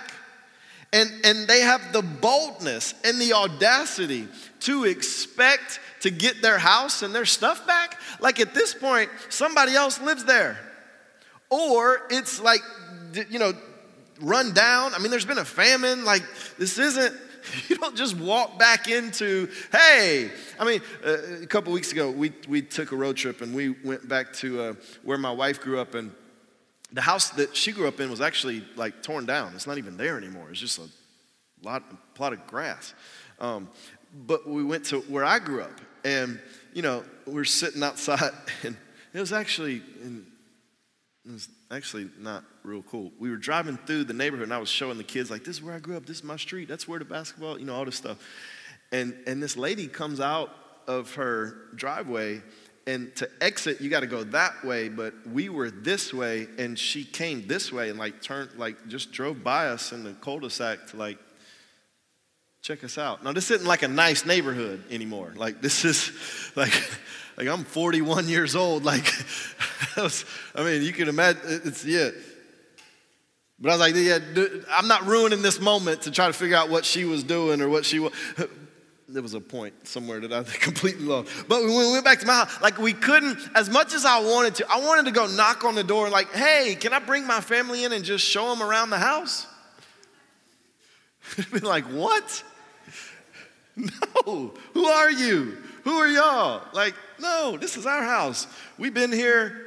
And, 0.91 1.09
and 1.23 1.47
they 1.47 1.61
have 1.61 1.93
the 1.93 2.01
boldness 2.01 2.93
and 3.05 3.21
the 3.21 3.31
audacity 3.31 4.27
to 4.59 4.83
expect 4.83 5.79
to 6.01 6.11
get 6.11 6.41
their 6.41 6.57
house 6.57 7.03
and 7.03 7.15
their 7.15 7.25
stuff 7.25 7.65
back. 7.65 7.97
Like 8.19 8.41
at 8.41 8.53
this 8.53 8.73
point, 8.73 9.09
somebody 9.29 9.75
else 9.75 10.01
lives 10.01 10.25
there. 10.25 10.59
Or 11.49 12.01
it's 12.09 12.41
like, 12.41 12.61
you 13.29 13.39
know, 13.39 13.53
run 14.19 14.53
down. 14.53 14.93
I 14.93 14.99
mean, 14.99 15.09
there's 15.09 15.25
been 15.25 15.37
a 15.37 15.45
famine. 15.45 16.03
Like, 16.05 16.23
this 16.59 16.77
isn't 16.77 17.15
you 17.67 17.77
don't 17.77 17.95
just 17.95 18.15
walk 18.17 18.57
back 18.57 18.87
into, 18.87 19.49
hey, 19.71 20.31
I 20.59 20.65
mean, 20.65 20.81
uh, 21.05 21.17
a 21.41 21.45
couple 21.45 21.73
weeks 21.73 21.91
ago, 21.91 22.09
we, 22.11 22.33
we 22.47 22.61
took 22.61 22.91
a 22.91 22.95
road 22.95 23.17
trip 23.17 23.41
and 23.41 23.53
we 23.53 23.69
went 23.69 24.07
back 24.07 24.33
to 24.33 24.61
uh, 24.61 24.73
where 25.03 25.17
my 25.17 25.31
wife 25.31 25.61
grew 25.61 25.79
up. 25.79 25.95
And 25.95 26.11
the 26.91 27.01
house 27.01 27.29
that 27.31 27.55
she 27.55 27.71
grew 27.71 27.87
up 27.87 27.99
in 27.99 28.09
was 28.09 28.21
actually 28.21 28.63
like 28.75 29.01
torn 29.01 29.25
down. 29.25 29.53
It's 29.55 29.67
not 29.67 29.77
even 29.77 29.97
there 29.97 30.17
anymore. 30.17 30.49
It's 30.51 30.59
just 30.59 30.79
a 30.79 30.87
lot, 31.61 31.83
a 31.91 32.15
plot 32.15 32.33
of 32.33 32.45
grass. 32.47 32.93
Um, 33.39 33.69
but 34.25 34.47
we 34.47 34.63
went 34.63 34.85
to 34.85 34.99
where 35.01 35.25
I 35.25 35.39
grew 35.39 35.61
up. 35.61 35.81
And, 36.05 36.39
you 36.73 36.81
know, 36.81 37.03
we're 37.25 37.45
sitting 37.45 37.81
outside 37.81 38.31
and 38.63 38.75
it 39.13 39.19
was 39.19 39.31
actually, 39.33 39.81
it 41.25 41.31
was 41.31 41.47
actually 41.71 42.09
not 42.19 42.43
real 42.63 42.83
cool. 42.83 43.11
We 43.17 43.29
were 43.29 43.37
driving 43.37 43.77
through 43.77 44.05
the 44.05 44.13
neighborhood 44.13 44.43
and 44.43 44.53
I 44.53 44.57
was 44.57 44.69
showing 44.69 44.97
the 44.97 45.03
kids, 45.03 45.31
like, 45.31 45.45
this 45.45 45.57
is 45.57 45.63
where 45.63 45.73
I 45.73 45.79
grew 45.79 45.95
up, 45.95 46.05
this 46.05 46.17
is 46.17 46.23
my 46.23 46.35
street, 46.35 46.67
that's 46.67 46.87
where 46.87 46.99
the 46.99 47.05
basketball, 47.05 47.57
you 47.57 47.65
know, 47.65 47.75
all 47.75 47.85
this 47.85 47.95
stuff. 47.95 48.17
And, 48.91 49.15
and 49.25 49.41
this 49.41 49.55
lady 49.55 49.87
comes 49.87 50.19
out 50.19 50.49
of 50.87 51.15
her 51.15 51.69
driveway 51.75 52.41
and 52.85 53.15
to 53.15 53.29
exit 53.39 53.79
you 53.79 53.89
got 53.89 54.01
to 54.01 54.07
go 54.07 54.25
that 54.25 54.61
way 54.65 54.89
but 54.89 55.13
we 55.25 55.47
were 55.47 55.71
this 55.71 56.13
way 56.13 56.45
and 56.59 56.77
she 56.77 57.05
came 57.05 57.47
this 57.47 57.71
way 57.71 57.89
and 57.89 57.97
like 57.97 58.21
turned 58.21 58.49
like 58.57 58.75
just 58.89 59.13
drove 59.13 59.41
by 59.41 59.67
us 59.67 59.93
in 59.93 60.03
the 60.03 60.11
cul-de-sac 60.15 60.87
to 60.87 60.97
like 60.97 61.17
check 62.61 62.83
us 62.83 62.97
out 62.97 63.23
now 63.23 63.31
this 63.31 63.49
isn't 63.49 63.65
like 63.65 63.83
a 63.83 63.87
nice 63.87 64.25
neighborhood 64.25 64.83
anymore 64.91 65.31
like 65.37 65.61
this 65.61 65.85
is 65.85 66.11
like 66.57 66.73
like 67.37 67.47
I'm 67.47 67.63
41 67.63 68.27
years 68.27 68.55
old. 68.55 68.83
Like, 68.85 69.05
was, 69.97 70.25
I 70.55 70.63
mean, 70.63 70.83
you 70.83 70.93
can 70.93 71.09
imagine, 71.09 71.41
it's, 71.65 71.85
yeah. 71.85 72.09
But 73.59 73.69
I 73.69 73.73
was 73.73 73.79
like, 73.79 73.95
yeah, 73.95 74.19
I'm 74.71 74.87
not 74.87 75.05
ruining 75.05 75.41
this 75.41 75.59
moment 75.59 76.01
to 76.03 76.11
try 76.11 76.27
to 76.27 76.33
figure 76.33 76.57
out 76.57 76.69
what 76.69 76.85
she 76.85 77.05
was 77.05 77.23
doing 77.23 77.61
or 77.61 77.69
what 77.69 77.85
she 77.85 77.99
was. 77.99 78.11
there 79.07 79.21
was 79.21 79.33
a 79.35 79.39
point 79.39 79.87
somewhere 79.87 80.19
that 80.19 80.33
I 80.33 80.43
completely 80.59 81.05
lost. 81.05 81.29
But 81.47 81.61
when 81.61 81.69
we 81.69 81.91
went 81.91 82.03
back 82.03 82.19
to 82.19 82.25
my 82.25 82.33
house, 82.33 82.61
like 82.61 82.77
we 82.77 82.93
couldn't, 82.93 83.37
as 83.55 83.69
much 83.69 83.93
as 83.93 84.05
I 84.05 84.19
wanted 84.19 84.55
to, 84.55 84.69
I 84.69 84.79
wanted 84.79 85.05
to 85.05 85.11
go 85.11 85.27
knock 85.27 85.63
on 85.63 85.75
the 85.75 85.83
door, 85.83 86.05
and 86.05 86.13
like, 86.13 86.31
hey, 86.33 86.75
can 86.79 86.93
I 86.93 86.99
bring 86.99 87.25
my 87.25 87.39
family 87.39 87.83
in 87.83 87.93
and 87.93 88.03
just 88.03 88.25
show 88.25 88.49
them 88.49 88.61
around 88.61 88.89
the 88.89 88.97
house? 88.97 89.47
be 91.53 91.59
like, 91.59 91.85
what? 91.85 92.43
No, 93.75 94.53
who 94.73 94.85
are 94.85 95.09
you? 95.09 95.57
Who 95.83 95.91
are 95.91 96.07
y'all? 96.07 96.63
Like, 96.73 96.95
no, 97.19 97.57
this 97.57 97.77
is 97.77 97.85
our 97.85 98.03
house. 98.03 98.47
We've 98.77 98.93
been 98.93 99.11
here 99.11 99.62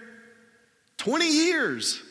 20 0.98 1.30
years. 1.30 2.02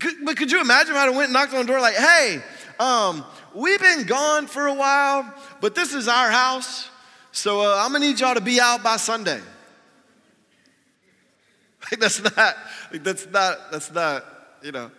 Could, 0.00 0.24
but 0.24 0.36
could 0.36 0.50
you 0.50 0.60
imagine 0.60 0.92
if 0.92 0.98
I 0.98 1.08
went 1.10 1.24
and 1.24 1.32
knocked 1.32 1.54
on 1.54 1.60
the 1.60 1.72
door 1.72 1.80
like, 1.80 1.94
hey, 1.94 2.42
um, 2.80 3.24
we've 3.54 3.80
been 3.80 4.04
gone 4.04 4.46
for 4.46 4.66
a 4.66 4.74
while, 4.74 5.32
but 5.60 5.74
this 5.74 5.94
is 5.94 6.08
our 6.08 6.30
house, 6.30 6.90
so 7.30 7.60
uh, 7.60 7.82
I'm 7.84 7.92
gonna 7.92 8.04
need 8.04 8.18
y'all 8.20 8.34
to 8.34 8.40
be 8.40 8.60
out 8.60 8.82
by 8.82 8.96
Sunday. 8.96 9.40
Like 11.88 12.00
that's 12.00 12.20
not, 12.20 12.56
like 12.90 13.04
that's 13.04 13.30
not, 13.30 13.70
that's 13.70 13.92
not, 13.92 14.24
you 14.60 14.72
know. 14.72 14.90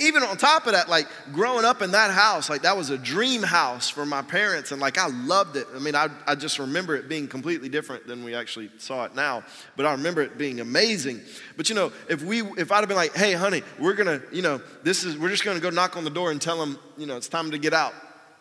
Even 0.00 0.22
on 0.22 0.36
top 0.36 0.66
of 0.66 0.72
that, 0.72 0.88
like 0.88 1.06
growing 1.32 1.64
up 1.64 1.82
in 1.82 1.90
that 1.92 2.10
house, 2.10 2.48
like 2.48 2.62
that 2.62 2.76
was 2.76 2.90
a 2.90 2.98
dream 2.98 3.42
house 3.42 3.88
for 3.88 4.06
my 4.06 4.22
parents, 4.22 4.70
and 4.72 4.80
like 4.80 4.98
I 4.98 5.08
loved 5.08 5.56
it. 5.56 5.66
I 5.74 5.78
mean, 5.78 5.94
I, 5.94 6.08
I 6.26 6.34
just 6.34 6.58
remember 6.58 6.94
it 6.94 7.08
being 7.08 7.26
completely 7.26 7.68
different 7.68 8.06
than 8.06 8.24
we 8.24 8.34
actually 8.34 8.70
saw 8.78 9.04
it 9.04 9.14
now, 9.14 9.42
but 9.76 9.86
I 9.86 9.92
remember 9.92 10.22
it 10.22 10.38
being 10.38 10.60
amazing. 10.60 11.20
But 11.56 11.68
you 11.68 11.74
know, 11.74 11.92
if 12.08 12.22
we, 12.22 12.42
if 12.42 12.70
I'd 12.70 12.78
have 12.78 12.88
been 12.88 12.96
like, 12.96 13.14
hey, 13.14 13.32
honey, 13.32 13.62
we're 13.78 13.94
gonna, 13.94 14.20
you 14.32 14.42
know, 14.42 14.60
this 14.82 15.04
is, 15.04 15.18
we're 15.18 15.30
just 15.30 15.44
gonna 15.44 15.60
go 15.60 15.70
knock 15.70 15.96
on 15.96 16.04
the 16.04 16.10
door 16.10 16.30
and 16.30 16.40
tell 16.40 16.58
them, 16.58 16.78
you 16.96 17.06
know, 17.06 17.16
it's 17.16 17.28
time 17.28 17.50
to 17.50 17.58
get 17.58 17.74
out. 17.74 17.94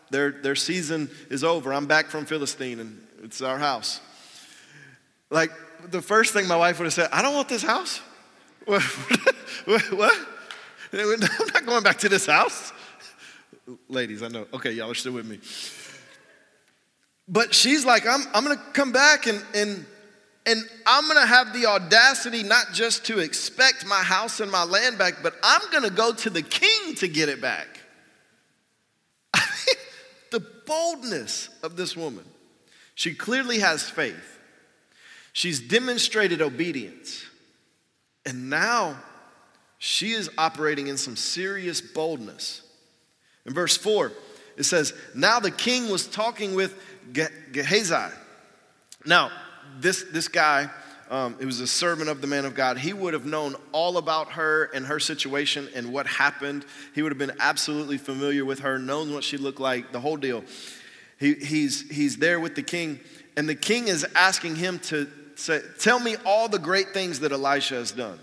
Their, 0.09 0.31
their 0.31 0.55
season 0.55 1.09
is 1.29 1.43
over. 1.43 1.73
I'm 1.73 1.87
back 1.87 2.07
from 2.07 2.25
Philistine, 2.25 2.79
and 2.79 3.07
it's 3.23 3.41
our 3.41 3.57
house. 3.57 3.99
Like 5.29 5.51
the 5.89 6.01
first 6.01 6.33
thing 6.33 6.47
my 6.47 6.55
wife 6.55 6.79
would 6.79 6.85
have 6.85 6.93
said, 6.93 7.09
I 7.11 7.21
don't 7.21 7.35
want 7.35 7.49
this 7.49 7.63
house. 7.63 8.01
what? 8.65 10.27
I'm 10.93 11.19
not 11.54 11.65
going 11.65 11.84
back 11.84 11.97
to 12.00 12.10
this 12.10 12.26
house. 12.26 12.71
Ladies, 13.89 14.23
I 14.23 14.30
know. 14.30 14.47
Okay, 14.54 14.71
y'all 14.71 14.91
are 14.91 14.95
still 14.95 15.13
with 15.13 15.26
me. 15.26 15.39
But 17.28 17.54
she's 17.54 17.86
like, 17.86 18.08
I'm, 18.08 18.21
I'm 18.34 18.45
going 18.45 18.58
to 18.58 18.63
come 18.71 18.93
back 18.93 19.28
and, 19.28 19.43
and, 19.54 19.86
and 20.45 20.63
I'm 20.86 21.04
going 21.06 21.19
to 21.19 21.26
have 21.26 21.52
the 21.52 21.65
audacity 21.65 22.43
not 22.43 22.67
just 22.71 23.06
to 23.08 23.19
expect 23.19 23.86
my 23.86 24.02
house 24.02 24.39
and 24.39 24.50
my 24.50 24.63
land 24.63 24.97
back, 24.97 25.15
but 25.21 25.36
I'm 25.43 25.62
going 25.71 25.84
to 25.84 25.89
go 25.89 26.13
to 26.13 26.30
the 26.30 26.41
king 26.41 26.95
to 26.95 27.08
get 27.10 27.28
it 27.28 27.41
back. 27.41 27.67
the 30.32 30.39
boldness 30.65 31.50
of 31.63 31.76
this 31.76 31.97
woman. 31.97 32.23
She 32.95 33.13
clearly 33.13 33.60
has 33.60 33.89
faith. 33.89 34.39
She's 35.34 35.60
demonstrated 35.60 36.41
obedience. 36.41 37.26
And 38.26 38.50
now 38.50 38.97
she 39.77 40.11
is 40.11 40.29
operating 40.37 40.87
in 40.87 40.97
some 40.97 41.15
serious 41.15 41.81
boldness. 41.81 42.61
In 43.45 43.53
verse 43.53 43.77
4, 43.77 44.11
it 44.57 44.63
says, 44.63 44.93
Now 45.15 45.39
the 45.39 45.51
king 45.51 45.89
was 45.89 46.07
talking 46.07 46.55
with 46.55 46.75
Gehazi. 47.13 48.13
Now, 49.05 49.31
this, 49.79 50.03
this 50.11 50.27
guy, 50.27 50.69
um, 51.09 51.37
it 51.39 51.45
was 51.45 51.59
a 51.59 51.67
servant 51.67 52.09
of 52.09 52.21
the 52.21 52.27
man 52.27 52.45
of 52.45 52.55
God. 52.55 52.77
He 52.77 52.91
would 52.91 53.13
have 53.13 53.25
known 53.25 53.55
all 53.71 53.97
about 53.97 54.31
her 54.33 54.65
and 54.73 54.85
her 54.87 54.99
situation 54.99 55.69
and 55.75 55.93
what 55.93 56.07
happened. 56.07 56.65
He 56.93 57.01
would 57.01 57.11
have 57.11 57.19
been 57.19 57.37
absolutely 57.39 57.97
familiar 57.97 58.43
with 58.43 58.59
her, 58.59 58.79
known 58.79 59.13
what 59.13 59.23
she 59.23 59.37
looked 59.37 59.59
like, 59.59 59.91
the 59.91 59.99
whole 59.99 60.17
deal. 60.17 60.43
He, 61.19 61.35
he's, 61.35 61.89
he's 61.89 62.17
there 62.17 62.39
with 62.39 62.55
the 62.55 62.63
king, 62.63 62.99
and 63.37 63.47
the 63.47 63.55
king 63.55 63.87
is 63.87 64.05
asking 64.15 64.55
him 64.55 64.79
to 64.79 65.07
say, 65.35 65.61
Tell 65.79 65.99
me 65.99 66.15
all 66.25 66.47
the 66.49 66.59
great 66.59 66.89
things 66.89 67.21
that 67.21 67.31
Elisha 67.31 67.75
has 67.75 67.91
done. 67.91 68.19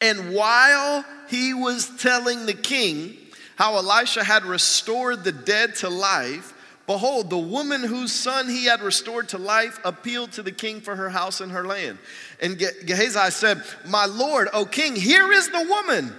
And 0.00 0.34
while 0.34 1.04
he 1.28 1.52
was 1.54 1.90
telling 1.98 2.46
the 2.46 2.54
king 2.54 3.16
how 3.56 3.76
Elisha 3.76 4.24
had 4.24 4.44
restored 4.44 5.24
the 5.24 5.32
dead 5.32 5.74
to 5.76 5.90
life, 5.90 6.54
behold, 6.86 7.28
the 7.28 7.38
woman 7.38 7.82
whose 7.82 8.10
son 8.10 8.48
he 8.48 8.64
had 8.64 8.80
restored 8.80 9.28
to 9.30 9.38
life 9.38 9.78
appealed 9.84 10.32
to 10.32 10.42
the 10.42 10.52
king 10.52 10.80
for 10.80 10.96
her 10.96 11.10
house 11.10 11.40
and 11.40 11.52
her 11.52 11.66
land. 11.66 11.98
And 12.40 12.58
Gehazi 12.58 13.30
said, 13.30 13.62
My 13.86 14.06
lord, 14.06 14.48
O 14.52 14.64
king, 14.64 14.96
here 14.96 15.30
is 15.30 15.50
the 15.50 15.66
woman, 15.68 16.12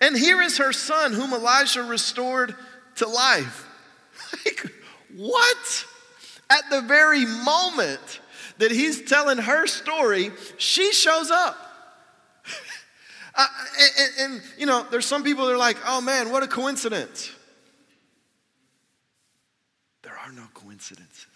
and 0.00 0.16
here 0.16 0.40
is 0.40 0.58
her 0.58 0.72
son 0.72 1.12
whom 1.12 1.32
Elisha 1.32 1.82
restored 1.82 2.54
to 2.96 3.06
life. 3.06 3.68
like, 4.44 4.72
what? 5.14 5.84
At 6.48 6.70
the 6.70 6.80
very 6.80 7.26
moment 7.26 8.20
that 8.58 8.70
he's 8.70 9.02
telling 9.02 9.38
her 9.38 9.66
story, 9.66 10.30
she 10.56 10.92
shows 10.92 11.30
up. 11.30 11.65
And, 13.38 14.12
and, 14.20 14.42
you 14.56 14.66
know, 14.66 14.86
there's 14.90 15.06
some 15.06 15.22
people 15.22 15.46
that 15.46 15.52
are 15.52 15.58
like, 15.58 15.76
oh 15.86 16.00
man, 16.00 16.30
what 16.30 16.42
a 16.42 16.46
coincidence. 16.46 17.30
There 20.02 20.16
are 20.16 20.32
no 20.32 20.44
coincidences. 20.54 21.26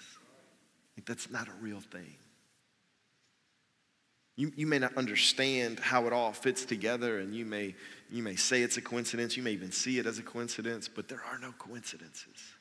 Like, 0.97 1.07
that's 1.07 1.31
not 1.31 1.49
a 1.49 1.53
real 1.61 1.81
thing. 1.81 2.15
You, 4.37 4.53
you 4.57 4.67
may 4.67 4.79
not 4.79 4.97
understand 4.97 5.81
how 5.81 6.07
it 6.07 6.15
all 6.15 6.33
fits 6.33 6.65
together, 6.65 7.19
and 7.19 7.35
you 7.35 7.45
may, 7.45 7.75
you 8.11 8.23
may 8.23 8.37
say 8.37 8.63
it's 8.63 8.79
a 8.79 8.81
coincidence, 8.81 9.37
you 9.37 9.43
may 9.43 9.51
even 9.53 9.71
see 9.71 9.99
it 9.99 10.07
as 10.07 10.19
a 10.19 10.23
coincidence, 10.23 10.89
but 10.89 11.09
there 11.09 11.23
are 11.31 11.39
no 11.39 11.53
coincidences. 11.59 12.55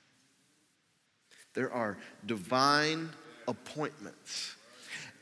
There 1.54 1.72
are 1.72 1.98
divine 2.26 3.10
appointments 3.48 4.56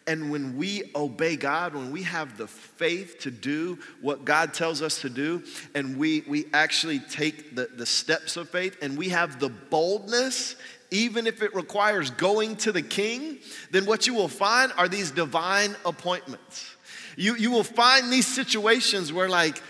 and 0.07 0.31
when 0.31 0.55
we 0.57 0.89
obey 0.95 1.35
God, 1.35 1.75
when 1.75 1.91
we 1.91 2.03
have 2.03 2.37
the 2.37 2.47
faith 2.47 3.19
to 3.19 3.31
do 3.31 3.77
what 4.01 4.23
God 4.23 4.53
tells 4.53 4.81
us 4.81 5.01
to 5.01 5.09
do, 5.09 5.43
and 5.75 5.97
we, 5.97 6.23
we 6.27 6.45
actually 6.53 6.99
take 6.99 7.55
the, 7.55 7.69
the 7.75 7.85
steps 7.85 8.37
of 8.37 8.49
faith, 8.49 8.77
and 8.81 8.97
we 8.97 9.09
have 9.09 9.39
the 9.39 9.49
boldness, 9.49 10.55
even 10.91 11.27
if 11.27 11.41
it 11.41 11.53
requires 11.53 12.09
going 12.11 12.55
to 12.57 12.71
the 12.71 12.81
king, 12.81 13.39
then 13.71 13.85
what 13.85 14.07
you 14.07 14.13
will 14.13 14.29
find 14.29 14.71
are 14.77 14.87
these 14.87 15.11
divine 15.11 15.75
appointments. 15.85 16.75
You, 17.17 17.35
you 17.35 17.51
will 17.51 17.63
find 17.63 18.11
these 18.13 18.27
situations 18.27 19.11
where, 19.11 19.27
like, 19.27 19.61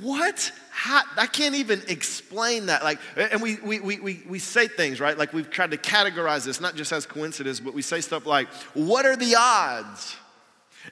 what? 0.00 0.52
How, 0.70 1.02
I 1.16 1.26
can't 1.26 1.54
even 1.54 1.82
explain 1.88 2.66
that. 2.66 2.82
Like, 2.82 2.98
and 3.16 3.40
we, 3.40 3.56
we, 3.56 3.80
we, 3.80 4.00
we 4.00 4.22
we 4.28 4.38
say 4.38 4.68
things, 4.68 5.00
right? 5.00 5.16
Like 5.16 5.32
we've 5.32 5.50
tried 5.50 5.70
to 5.70 5.76
categorize 5.76 6.44
this, 6.44 6.60
not 6.60 6.74
just 6.74 6.92
as 6.92 7.06
coincidence, 7.06 7.60
but 7.60 7.74
we 7.74 7.82
say 7.82 8.00
stuff 8.00 8.26
like, 8.26 8.48
what 8.74 9.06
are 9.06 9.16
the 9.16 9.36
odds? 9.38 10.16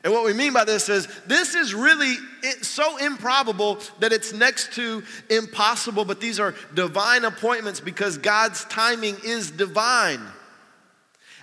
And 0.04 0.12
what 0.12 0.24
we 0.24 0.32
mean 0.32 0.52
by 0.52 0.64
this 0.64 0.88
is 0.88 1.08
this 1.26 1.54
is 1.54 1.74
really 1.74 2.14
so 2.62 2.96
improbable 2.98 3.80
that 3.98 4.12
it's 4.12 4.32
next 4.32 4.72
to 4.74 5.02
impossible, 5.28 6.04
but 6.04 6.20
these 6.20 6.38
are 6.38 6.54
divine 6.74 7.24
appointments 7.24 7.80
because 7.80 8.16
God's 8.16 8.64
timing 8.66 9.16
is 9.24 9.50
divine. 9.50 10.20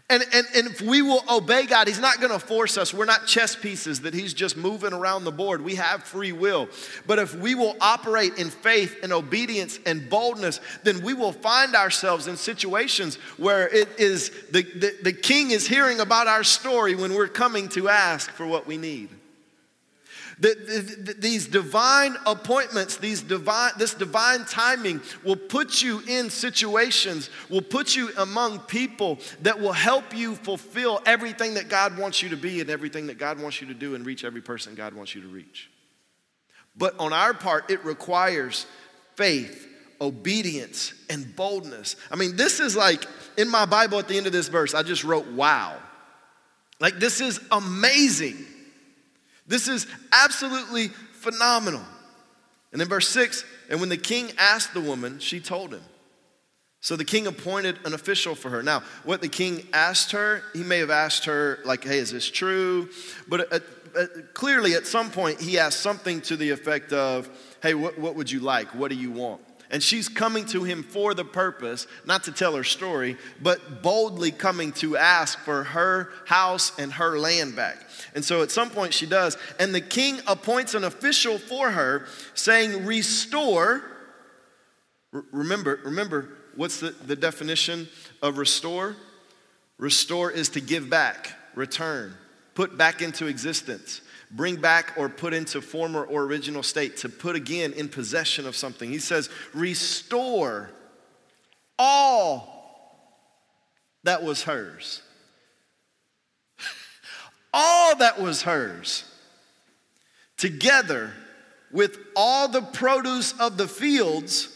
And, 0.10 0.24
and, 0.34 0.48
and 0.56 0.68
if 0.68 0.82
we 0.82 1.02
will 1.02 1.22
obey 1.30 1.66
God, 1.66 1.88
He's 1.88 2.00
not 2.00 2.22
gonna 2.22 2.40
force 2.40 2.78
us. 2.78 2.94
We're 2.94 3.04
not 3.04 3.28
chess 3.28 3.58
pieces 3.58 4.02
that 4.02 4.14
He's 4.14 4.34
just 4.34 4.56
moving 4.56 4.94
around 4.94 5.26
the 5.26 5.34
board. 5.34 5.62
We 5.62 5.76
have 5.76 6.04
free 6.04 6.32
will. 6.32 6.70
But 7.06 7.20
if 7.20 7.36
we 7.36 7.56
will 7.56 7.76
operate 7.82 8.38
in 8.38 8.50
faith 8.50 8.96
and 9.04 9.12
obedience 9.12 9.80
and 9.86 10.10
boldness, 10.10 10.62
then 10.84 11.02
we 11.02 11.14
will 11.14 11.34
find 11.34 11.76
ourselves 11.76 12.28
in 12.28 12.38
situations 12.38 13.16
where 13.36 13.68
it 13.68 13.90
is 14.00 14.30
the, 14.52 14.64
the, 14.64 14.96
the 15.04 15.14
king 15.14 15.52
is 15.52 15.68
hearing 15.68 16.00
about 16.00 16.28
our 16.28 16.44
story 16.44 16.96
when 16.96 17.14
we're 17.14 17.28
coming 17.28 17.68
to 17.70 17.90
ask 17.90 18.32
for 18.32 18.48
what 18.48 18.66
we 18.66 18.78
need. 18.78 19.10
The, 20.40 20.54
the, 21.00 21.14
these 21.14 21.48
divine 21.48 22.16
appointments, 22.28 22.98
these 22.98 23.22
divine, 23.22 23.72
this 23.80 23.96
divine 23.96 24.46
timing 24.46 25.02
will 25.24 25.36
put 25.36 25.82
you 25.82 26.02
in 26.08 26.30
situations, 26.30 27.32
will 27.50 27.64
put 27.64 27.96
you 27.96 28.12
among 28.18 28.60
people 28.60 29.18
that 29.42 29.60
will 29.60 29.74
help 29.74 30.16
you 30.16 30.36
fulfill 30.36 31.02
everything 31.08 31.56
that 31.56 31.70
God 31.70 31.98
wants 31.98 32.22
you 32.22 32.30
to 32.30 32.38
be 32.38 32.62
and 32.62 32.70
everything 32.70 33.08
that 33.08 33.18
God 33.18 33.42
wants 33.42 33.62
you 33.62 33.68
to 33.68 33.74
do 33.74 33.96
and 33.96 34.06
reach 34.06 34.24
every 34.24 34.42
person 34.42 34.76
God 34.76 34.94
wants 34.94 35.16
you 35.16 35.22
to 35.22 35.28
reach. 35.28 35.72
But 36.76 37.00
on 37.00 37.14
our 37.14 37.34
part, 37.34 37.72
it 37.72 37.84
requires 37.84 38.68
faith, 39.16 39.68
obedience, 40.00 40.94
and 41.10 41.36
boldness. 41.36 41.96
I 42.12 42.16
mean, 42.16 42.36
this 42.36 42.60
is 42.60 42.76
like 42.76 43.04
in 43.38 43.50
my 43.50 43.66
Bible 43.66 43.98
at 43.98 44.08
the 44.08 44.18
end 44.18 44.28
of 44.28 44.34
this 44.34 44.50
verse, 44.50 44.76
I 44.76 44.84
just 44.84 45.04
wrote, 45.04 45.26
wow. 45.28 45.78
Like, 46.80 47.00
this 47.00 47.22
is 47.22 47.40
amazing. 47.52 48.38
This 49.48 49.68
is 49.68 49.88
absolutely 50.12 50.90
phenomenal. 51.14 51.84
And 52.72 52.82
in 52.82 52.88
verse 52.88 53.08
6 53.10 53.44
and 53.70 53.80
when 53.80 53.90
the 53.90 53.98
king 53.98 54.32
asked 54.38 54.74
the 54.74 54.82
woman, 54.82 55.20
she 55.20 55.40
told 55.40 55.74
him. 55.74 55.82
So 56.80 56.96
the 56.96 57.06
king 57.06 57.28
appointed 57.28 57.80
an 57.86 57.94
official 57.94 58.36
for 58.36 58.50
her. 58.50 58.64
Now, 58.64 58.84
what 59.04 59.22
the 59.22 59.28
king 59.28 59.68
asked 59.74 60.12
her, 60.12 60.44
he 60.54 60.64
may 60.64 60.78
have 60.80 60.92
asked 60.92 61.26
her, 61.26 61.60
like, 61.66 61.84
hey, 61.84 61.98
is 61.98 62.12
this 62.12 62.30
true? 62.30 62.90
But 63.28 63.52
uh, 63.52 63.60
uh, 63.98 64.06
clearly, 64.34 64.76
at 64.76 64.86
some 64.86 65.10
point, 65.10 65.42
he 65.42 65.58
asked 65.58 65.80
something 65.80 66.22
to 66.22 66.38
the 66.38 66.52
effect 66.52 66.94
of, 66.94 67.30
hey, 67.64 67.74
what, 67.74 67.98
what 67.98 68.16
would 68.16 68.32
you 68.32 68.40
like? 68.40 68.68
What 68.76 68.92
do 68.92 68.96
you 68.96 69.12
want? 69.12 69.42
And 69.70 69.84
she's 69.84 70.08
coming 70.08 70.46
to 70.48 70.64
him 70.64 70.84
for 70.84 71.14
the 71.14 71.26
purpose, 71.26 71.88
not 72.06 72.24
to 72.24 72.32
tell 72.32 72.56
her 72.56 72.64
story, 72.64 73.18
but 73.42 73.84
boldly 73.84 74.32
coming 74.32 74.72
to 74.74 74.96
ask 74.96 75.40
for 75.40 75.64
her 75.66 76.10
house 76.26 76.72
and 76.80 76.94
her 76.94 77.20
land 77.20 77.56
back. 77.56 77.78
And 78.16 78.24
so 78.24 78.42
at 78.44 78.52
some 78.52 78.70
point 78.70 78.94
she 78.94 79.06
does. 79.06 79.38
And 79.60 79.76
the 79.76 79.82
king 79.82 80.22
appoints 80.26 80.74
an 80.74 80.86
official 80.86 81.38
for 81.38 81.72
her, 81.72 82.06
saying, 82.34 82.86
Restore. 82.86 83.84
Remember, 85.32 85.80
remember, 85.84 86.30
what's 86.56 86.80
the, 86.80 86.92
the 86.92 87.16
definition 87.16 87.88
of 88.22 88.38
restore? 88.38 88.96
Restore 89.78 90.32
is 90.32 90.50
to 90.50 90.62
give 90.62 90.90
back, 90.90 91.34
return, 91.56 92.14
put 92.56 92.78
back 92.78 93.02
into 93.02 93.28
existence 93.28 94.02
bring 94.32 94.58
back 94.58 94.94
or 94.98 95.10
put 95.10 95.34
into 95.34 95.62
former 95.62 96.04
or 96.04 96.24
original 96.24 96.64
state, 96.64 96.98
to 96.98 97.10
put 97.10 97.36
again 97.36 97.74
in 97.74 97.90
possession 97.90 98.46
of 98.46 98.56
something. 98.56 98.90
He 98.90 99.00
says, 99.00 99.30
restore 99.54 100.70
all 101.80 102.58
that 104.04 104.24
was 104.24 104.44
hers. 104.44 105.02
all 107.54 107.96
that 107.98 108.20
was 108.22 108.44
hers, 108.44 109.04
together 110.38 111.12
with 111.72 111.98
all 112.16 112.48
the 112.48 112.62
produce 112.62 113.34
of 113.40 113.58
the 113.58 113.68
fields 113.68 114.50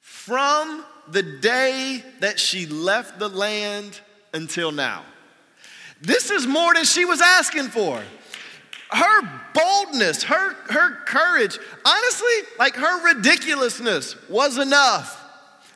from 0.00 0.84
the 1.08 1.22
day 1.22 2.02
that 2.20 2.38
she 2.40 2.66
left 2.66 3.18
the 3.18 3.28
land 3.28 4.00
until 4.34 4.72
now. 4.72 5.04
This 6.00 6.30
is 6.30 6.46
more 6.46 6.74
than 6.74 6.84
she 6.84 7.04
was 7.04 7.20
asking 7.20 7.68
for. 7.68 8.02
Her 8.90 9.42
boldness, 9.52 10.22
her, 10.24 10.54
her 10.70 10.96
courage, 11.06 11.58
honestly, 11.84 12.54
like 12.58 12.76
her 12.76 13.04
ridiculousness 13.04 14.16
was 14.28 14.58
enough. 14.58 15.22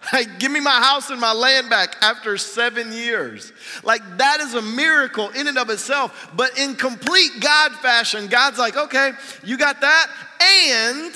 Like, 0.14 0.38
give 0.38 0.50
me 0.50 0.60
my 0.60 0.80
house 0.80 1.10
and 1.10 1.20
my 1.20 1.34
land 1.34 1.68
back 1.68 1.94
after 2.00 2.38
seven 2.38 2.90
years. 2.90 3.52
Like, 3.84 4.00
that 4.16 4.40
is 4.40 4.54
a 4.54 4.62
miracle 4.62 5.28
in 5.28 5.46
and 5.46 5.58
of 5.58 5.68
itself. 5.68 6.30
But 6.34 6.58
in 6.58 6.74
complete 6.74 7.32
God 7.40 7.72
fashion, 7.76 8.26
God's 8.28 8.58
like, 8.58 8.78
okay, 8.78 9.12
you 9.44 9.58
got 9.58 9.82
that, 9.82 10.06
and 10.40 11.12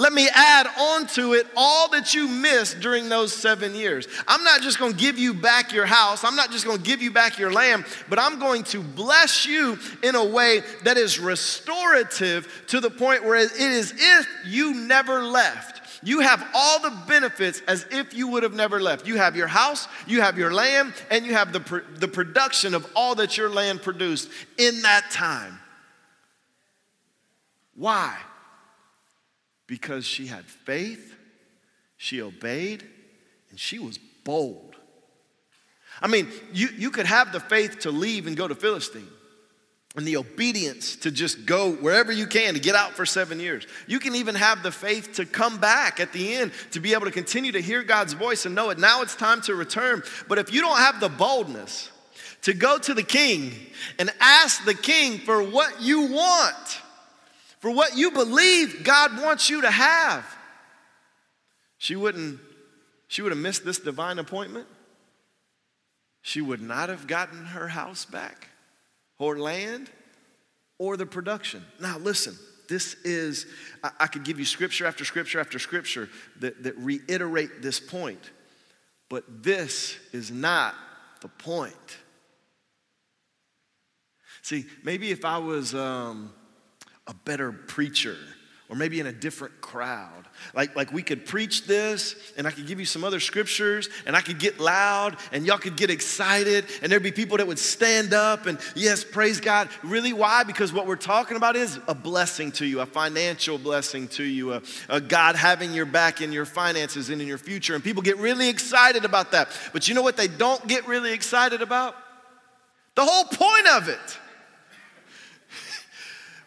let 0.00 0.14
me 0.14 0.30
add 0.34 0.66
on 0.78 1.06
to 1.08 1.34
it 1.34 1.46
all 1.54 1.90
that 1.90 2.14
you 2.14 2.26
missed 2.26 2.80
during 2.80 3.10
those 3.10 3.34
seven 3.34 3.74
years. 3.74 4.08
I'm 4.26 4.42
not 4.42 4.62
just 4.62 4.78
going 4.78 4.92
to 4.92 4.98
give 4.98 5.18
you 5.18 5.34
back 5.34 5.74
your 5.74 5.84
house, 5.84 6.24
I'm 6.24 6.36
not 6.36 6.50
just 6.50 6.64
going 6.64 6.78
to 6.78 6.82
give 6.82 7.02
you 7.02 7.10
back 7.10 7.38
your 7.38 7.52
land, 7.52 7.84
but 8.08 8.18
I'm 8.18 8.38
going 8.38 8.62
to 8.64 8.80
bless 8.80 9.44
you 9.44 9.78
in 10.02 10.14
a 10.14 10.24
way 10.24 10.62
that 10.84 10.96
is 10.96 11.18
restorative 11.18 12.64
to 12.68 12.80
the 12.80 12.88
point 12.88 13.24
where 13.24 13.36
it 13.36 13.52
is 13.52 13.92
if 13.94 14.26
you 14.46 14.72
never 14.72 15.22
left. 15.22 15.82
You 16.02 16.20
have 16.20 16.48
all 16.54 16.80
the 16.80 16.96
benefits 17.06 17.60
as 17.68 17.84
if 17.90 18.14
you 18.14 18.28
would 18.28 18.42
have 18.42 18.54
never 18.54 18.80
left. 18.80 19.06
You 19.06 19.16
have 19.16 19.36
your 19.36 19.48
house, 19.48 19.86
you 20.06 20.22
have 20.22 20.38
your 20.38 20.50
land, 20.50 20.94
and 21.10 21.26
you 21.26 21.34
have 21.34 21.52
the, 21.52 21.84
the 21.96 22.08
production 22.08 22.74
of 22.74 22.90
all 22.96 23.16
that 23.16 23.36
your 23.36 23.50
land 23.50 23.82
produced 23.82 24.30
in 24.56 24.80
that 24.80 25.10
time. 25.10 25.58
Why? 27.74 28.16
Because 29.70 30.04
she 30.04 30.26
had 30.26 30.44
faith, 30.46 31.14
she 31.96 32.20
obeyed, 32.20 32.84
and 33.50 33.58
she 33.58 33.78
was 33.78 33.98
bold. 34.24 34.74
I 36.02 36.08
mean, 36.08 36.26
you, 36.52 36.70
you 36.76 36.90
could 36.90 37.06
have 37.06 37.30
the 37.30 37.38
faith 37.38 37.78
to 37.80 37.92
leave 37.92 38.26
and 38.26 38.36
go 38.36 38.48
to 38.48 38.56
Philistine 38.56 39.06
and 39.94 40.04
the 40.04 40.16
obedience 40.16 40.96
to 40.96 41.12
just 41.12 41.46
go 41.46 41.70
wherever 41.70 42.10
you 42.10 42.26
can 42.26 42.54
to 42.54 42.60
get 42.60 42.74
out 42.74 42.94
for 42.94 43.06
seven 43.06 43.38
years. 43.38 43.64
You 43.86 44.00
can 44.00 44.16
even 44.16 44.34
have 44.34 44.64
the 44.64 44.72
faith 44.72 45.14
to 45.14 45.24
come 45.24 45.58
back 45.58 46.00
at 46.00 46.12
the 46.12 46.34
end 46.34 46.50
to 46.72 46.80
be 46.80 46.92
able 46.92 47.06
to 47.06 47.12
continue 47.12 47.52
to 47.52 47.60
hear 47.60 47.84
God's 47.84 48.14
voice 48.14 48.46
and 48.46 48.56
know 48.56 48.70
it. 48.70 48.78
Now 48.78 49.02
it's 49.02 49.14
time 49.14 49.40
to 49.42 49.54
return. 49.54 50.02
But 50.26 50.38
if 50.38 50.52
you 50.52 50.62
don't 50.62 50.78
have 50.78 50.98
the 50.98 51.08
boldness 51.08 51.92
to 52.42 52.54
go 52.54 52.76
to 52.76 52.92
the 52.92 53.04
king 53.04 53.52
and 54.00 54.12
ask 54.18 54.64
the 54.64 54.74
king 54.74 55.18
for 55.18 55.40
what 55.44 55.80
you 55.80 56.10
want, 56.10 56.79
for 57.60 57.70
what 57.70 57.96
you 57.96 58.10
believe 58.10 58.82
God 58.84 59.20
wants 59.20 59.48
you 59.48 59.62
to 59.62 59.70
have. 59.70 60.26
She 61.78 61.94
wouldn't, 61.94 62.40
she 63.08 63.22
would 63.22 63.32
have 63.32 63.38
missed 63.38 63.64
this 63.64 63.78
divine 63.78 64.18
appointment. 64.18 64.66
She 66.22 66.40
would 66.40 66.60
not 66.60 66.88
have 66.88 67.06
gotten 67.06 67.46
her 67.46 67.68
house 67.68 68.04
back, 68.04 68.48
or 69.18 69.38
land, 69.38 69.90
or 70.78 70.96
the 70.96 71.06
production. 71.06 71.64
Now, 71.80 71.98
listen, 71.98 72.36
this 72.68 72.94
is, 73.04 73.46
I, 73.82 73.90
I 74.00 74.06
could 74.06 74.24
give 74.24 74.38
you 74.38 74.44
scripture 74.44 74.86
after 74.86 75.04
scripture 75.04 75.40
after 75.40 75.58
scripture 75.58 76.08
that, 76.40 76.62
that 76.62 76.76
reiterate 76.76 77.62
this 77.62 77.80
point, 77.80 78.30
but 79.08 79.42
this 79.42 79.98
is 80.12 80.30
not 80.30 80.74
the 81.20 81.28
point. 81.28 81.74
See, 84.42 84.66
maybe 84.82 85.10
if 85.10 85.24
I 85.24 85.38
was, 85.38 85.74
um, 85.74 86.32
a 87.10 87.14
better 87.14 87.52
preacher 87.52 88.16
or 88.70 88.76
maybe 88.76 89.00
in 89.00 89.06
a 89.08 89.12
different 89.12 89.60
crowd. 89.60 90.28
Like, 90.54 90.76
like 90.76 90.92
we 90.92 91.02
could 91.02 91.26
preach 91.26 91.66
this, 91.66 92.14
and 92.36 92.46
I 92.46 92.52
could 92.52 92.68
give 92.68 92.78
you 92.78 92.86
some 92.86 93.02
other 93.02 93.18
scriptures, 93.18 93.88
and 94.06 94.14
I 94.14 94.20
could 94.20 94.38
get 94.38 94.60
loud, 94.60 95.16
and 95.32 95.44
y'all 95.44 95.58
could 95.58 95.76
get 95.76 95.90
excited, 95.90 96.66
and 96.80 96.90
there'd 96.90 97.02
be 97.02 97.10
people 97.10 97.38
that 97.38 97.48
would 97.48 97.58
stand 97.58 98.14
up 98.14 98.46
and, 98.46 98.60
yes, 98.76 99.02
praise 99.02 99.40
God. 99.40 99.68
Really, 99.82 100.12
why? 100.12 100.44
Because 100.44 100.72
what 100.72 100.86
we're 100.86 100.94
talking 100.94 101.36
about 101.36 101.56
is 101.56 101.80
a 101.88 101.94
blessing 101.96 102.52
to 102.52 102.64
you, 102.64 102.78
a 102.78 102.86
financial 102.86 103.58
blessing 103.58 104.06
to 104.08 104.22
you, 104.22 104.52
a, 104.52 104.62
a 104.88 105.00
God 105.00 105.34
having 105.34 105.74
your 105.74 105.86
back 105.86 106.20
in 106.20 106.32
your 106.32 106.46
finances 106.46 107.10
and 107.10 107.20
in 107.20 107.26
your 107.26 107.38
future. 107.38 107.74
And 107.74 107.82
people 107.82 108.02
get 108.02 108.18
really 108.18 108.48
excited 108.48 109.04
about 109.04 109.32
that. 109.32 109.48
But 109.72 109.88
you 109.88 109.94
know 109.96 110.02
what 110.02 110.16
they 110.16 110.28
don't 110.28 110.64
get 110.68 110.86
really 110.86 111.12
excited 111.12 111.60
about? 111.60 111.96
The 112.94 113.04
whole 113.04 113.24
point 113.24 113.66
of 113.66 113.88
it 113.88 114.18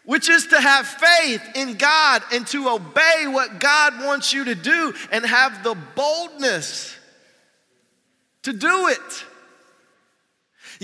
which 0.04 0.28
is 0.28 0.48
to 0.48 0.60
have 0.60 0.86
faith 0.86 1.42
in 1.54 1.74
God 1.74 2.22
and 2.32 2.46
to 2.48 2.68
obey 2.68 3.26
what 3.26 3.58
God 3.58 4.04
wants 4.04 4.32
you 4.32 4.44
to 4.44 4.54
do 4.54 4.94
and 5.10 5.24
have 5.24 5.62
the 5.64 5.74
boldness 5.94 6.96
to 8.42 8.52
do 8.52 8.88
it. 8.88 9.24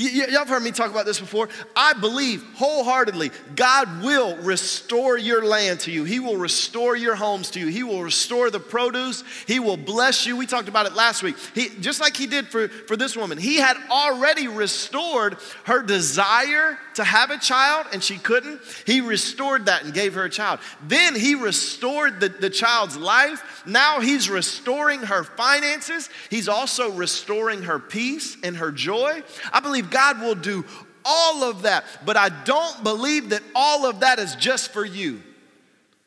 Y'all 0.01 0.31
have 0.31 0.49
heard 0.49 0.63
me 0.63 0.71
talk 0.71 0.91
about 0.91 1.05
this 1.05 1.21
before. 1.21 1.51
I 1.77 1.93
believe 1.93 2.43
wholeheartedly 2.55 3.31
God 3.55 4.03
will 4.03 4.35
restore 4.39 5.19
your 5.19 5.45
land 5.45 5.81
to 5.81 5.91
you. 5.91 6.05
He 6.05 6.21
will 6.21 6.39
restore 6.39 6.97
your 6.97 7.15
homes 7.15 7.51
to 7.51 7.61
you. 7.61 7.67
He 7.67 7.83
will 7.83 8.03
restore 8.03 8.51
the 8.51 8.61
produce. 8.61 9.23
He 9.47 9.61
will 9.61 9.77
bless 9.77 10.25
you. 10.25 10.37
We 10.39 10.47
talked 10.47 10.69
about 10.69 10.87
it 10.87 10.95
last 10.95 11.23
week. 11.23 11.37
He, 11.55 11.69
just 11.81 12.01
like 12.01 12.17
He 12.17 12.27
did 12.27 12.49
for, 12.49 12.69
for 12.69 12.97
this 12.97 13.15
woman, 13.15 13.37
He 13.37 13.57
had 13.57 13.77
already 13.91 14.49
restored 14.49 15.37
her 15.65 15.83
desire 15.83 16.79
to 16.95 17.05
have 17.05 17.31
a 17.31 17.39
child 17.39 17.87
and 17.93 18.03
she 18.03 18.17
couldn't. 18.17 18.61
He 18.87 19.03
restored 19.03 19.67
that 19.67 19.85
and 19.85 19.93
gave 19.93 20.15
her 20.15 20.25
a 20.25 20.31
child. 20.31 20.61
Then 20.83 21.15
He 21.15 21.35
restored 21.35 22.21
the, 22.21 22.31
the 22.31 22.51
child's 22.51 22.97
life. 22.97 23.63
Now 23.67 24.01
He's 24.01 24.31
restoring 24.31 25.01
her 25.01 25.25
finances. 25.25 26.09
He's 26.31 26.49
also 26.49 26.91
restoring 26.93 27.63
her 27.65 27.79
peace 27.79 28.39
and 28.43 28.57
her 28.57 28.73
joy. 28.73 29.23
I 29.53 29.61
believe 29.61 29.90
God 29.91 30.21
will 30.21 30.35
do 30.35 30.65
all 31.05 31.45
of 31.45 31.63
that, 31.63 31.85
but 32.05 32.17
I 32.17 32.29
don't 32.29 32.83
believe 32.85 33.31
that 33.31 33.43
all 33.55 33.87
of 33.87 34.01
that 34.01 34.19
is 34.19 34.37
just 34.37 34.73
for 34.73 34.85
you 34.85 35.23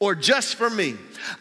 or 0.03 0.15
just 0.15 0.55
for 0.55 0.69
me. 0.69 0.95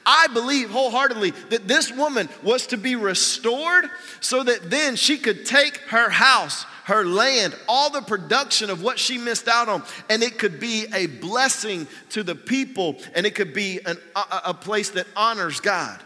I 0.06 0.28
believe 0.28 0.70
wholeheartedly 0.70 1.32
that 1.50 1.66
this 1.66 1.90
woman 1.90 2.28
was 2.42 2.68
to 2.68 2.76
be 2.76 2.94
restored 2.94 3.86
so 4.20 4.42
that 4.44 4.70
then 4.70 4.94
she 4.94 5.18
could 5.18 5.44
take 5.44 5.78
her 5.88 6.08
house, 6.08 6.64
her 6.84 7.04
land, 7.04 7.56
all 7.68 7.90
the 7.90 8.02
production 8.02 8.70
of 8.70 8.80
what 8.80 9.00
she 9.00 9.18
missed 9.18 9.48
out 9.48 9.68
on, 9.68 9.82
and 10.08 10.22
it 10.22 10.38
could 10.38 10.60
be 10.60 10.86
a 10.94 11.06
blessing 11.06 11.88
to 12.10 12.22
the 12.22 12.36
people 12.36 12.96
and 13.16 13.26
it 13.26 13.34
could 13.34 13.52
be 13.52 13.80
an, 13.84 13.98
a, 14.14 14.40
a 14.46 14.54
place 14.54 14.90
that 14.90 15.08
honors 15.16 15.58
God. 15.58 16.00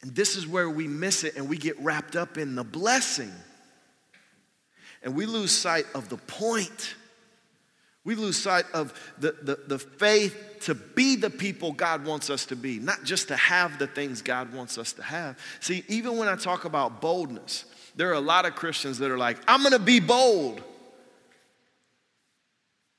And 0.00 0.14
this 0.14 0.36
is 0.36 0.46
where 0.46 0.70
we 0.70 0.88
miss 0.88 1.22
it 1.22 1.36
and 1.36 1.48
we 1.48 1.58
get 1.58 1.78
wrapped 1.80 2.16
up 2.16 2.38
in 2.38 2.54
the 2.54 2.64
blessing. 2.64 3.32
And 5.02 5.14
we 5.14 5.26
lose 5.26 5.50
sight 5.50 5.86
of 5.94 6.08
the 6.08 6.16
point. 6.16 6.94
We 8.04 8.14
lose 8.14 8.36
sight 8.36 8.64
of 8.72 8.92
the, 9.18 9.32
the, 9.42 9.58
the 9.66 9.78
faith 9.78 10.36
to 10.62 10.74
be 10.74 11.16
the 11.16 11.30
people 11.30 11.72
God 11.72 12.04
wants 12.04 12.30
us 12.30 12.46
to 12.46 12.56
be, 12.56 12.78
not 12.78 13.04
just 13.04 13.28
to 13.28 13.36
have 13.36 13.78
the 13.78 13.86
things 13.86 14.22
God 14.22 14.52
wants 14.52 14.78
us 14.78 14.92
to 14.94 15.02
have. 15.02 15.38
See, 15.60 15.84
even 15.88 16.16
when 16.16 16.28
I 16.28 16.36
talk 16.36 16.64
about 16.64 17.00
boldness, 17.00 17.64
there 17.94 18.10
are 18.10 18.14
a 18.14 18.20
lot 18.20 18.46
of 18.46 18.54
Christians 18.54 18.98
that 18.98 19.10
are 19.10 19.18
like, 19.18 19.38
I'm 19.46 19.62
gonna 19.62 19.78
be 19.78 20.00
bold. 20.00 20.62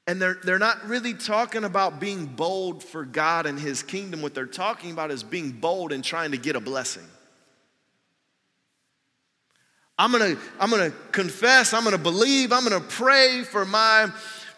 And 0.05 0.21
they're, 0.21 0.37
they're 0.43 0.59
not 0.59 0.85
really 0.85 1.13
talking 1.13 1.63
about 1.63 1.99
being 1.99 2.25
bold 2.25 2.83
for 2.83 3.05
God 3.05 3.45
and 3.45 3.57
His 3.57 3.81
kingdom. 3.83 4.21
What 4.21 4.33
they're 4.33 4.45
talking 4.45 4.91
about 4.91 5.11
is 5.11 5.23
being 5.23 5.51
bold 5.51 5.93
and 5.93 6.03
trying 6.03 6.31
to 6.31 6.37
get 6.37 6.57
a 6.57 6.59
blessing. 6.59 7.07
I'm 9.97 10.11
gonna, 10.11 10.35
I'm 10.59 10.69
gonna 10.69 10.91
confess, 11.11 11.73
I'm 11.73 11.83
gonna 11.83 11.97
believe, 11.97 12.51
I'm 12.51 12.63
gonna 12.63 12.79
pray 12.79 13.43
for 13.43 13.63
my 13.65 14.11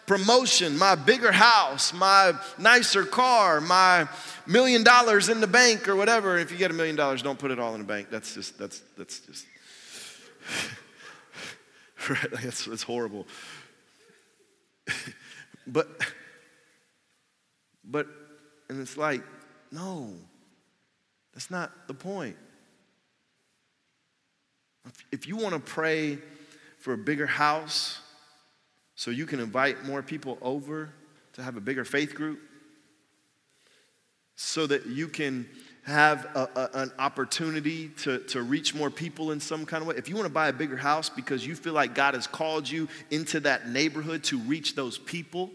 promotion, 0.06 0.78
my 0.78 0.94
bigger 0.94 1.32
house, 1.32 1.92
my 1.92 2.32
nicer 2.58 3.04
car, 3.04 3.60
my 3.60 4.08
million 4.46 4.82
dollars 4.82 5.28
in 5.28 5.40
the 5.40 5.46
bank 5.46 5.88
or 5.88 5.96
whatever. 5.96 6.38
If 6.38 6.50
you 6.52 6.56
get 6.56 6.70
a 6.70 6.74
million 6.74 6.96
dollars, 6.96 7.22
don't 7.22 7.38
put 7.38 7.50
it 7.50 7.58
all 7.58 7.74
in 7.74 7.80
the 7.80 7.86
bank. 7.86 8.08
That's 8.10 8.34
just, 8.34 8.58
that's, 8.58 8.80
that's 8.96 9.20
just, 9.20 9.46
right? 12.08 12.30
That's, 12.42 12.64
that's 12.64 12.82
horrible. 12.82 13.26
but, 15.66 15.88
but, 17.84 18.06
and 18.70 18.80
it's 18.80 18.96
like, 18.96 19.22
no, 19.70 20.12
that's 21.34 21.50
not 21.50 21.88
the 21.88 21.94
point. 21.94 22.36
If 25.12 25.26
you 25.26 25.36
want 25.36 25.54
to 25.54 25.60
pray 25.60 26.18
for 26.78 26.92
a 26.92 26.98
bigger 26.98 27.26
house 27.26 28.00
so 28.94 29.10
you 29.10 29.26
can 29.26 29.40
invite 29.40 29.84
more 29.84 30.02
people 30.02 30.38
over 30.40 30.90
to 31.34 31.42
have 31.42 31.56
a 31.56 31.60
bigger 31.60 31.84
faith 31.84 32.14
group, 32.14 32.40
so 34.36 34.66
that 34.66 34.86
you 34.86 35.08
can 35.08 35.48
have 35.84 36.24
a, 36.34 36.48
a, 36.56 36.70
an 36.82 36.92
opportunity 36.98 37.88
to, 37.88 38.18
to 38.18 38.42
reach 38.42 38.74
more 38.74 38.90
people 38.90 39.30
in 39.30 39.40
some 39.40 39.64
kind 39.64 39.82
of 39.82 39.88
way, 39.88 39.94
if 39.96 40.08
you 40.08 40.14
want 40.14 40.26
to 40.26 40.32
buy 40.32 40.48
a 40.48 40.52
bigger 40.52 40.76
house 40.76 41.08
because 41.08 41.46
you 41.46 41.54
feel 41.54 41.72
like 41.72 41.94
God 41.94 42.14
has 42.14 42.26
called 42.26 42.68
you 42.68 42.88
into 43.10 43.40
that 43.40 43.68
neighborhood 43.68 44.24
to 44.24 44.38
reach 44.38 44.74
those 44.74 44.98
people, 44.98 45.50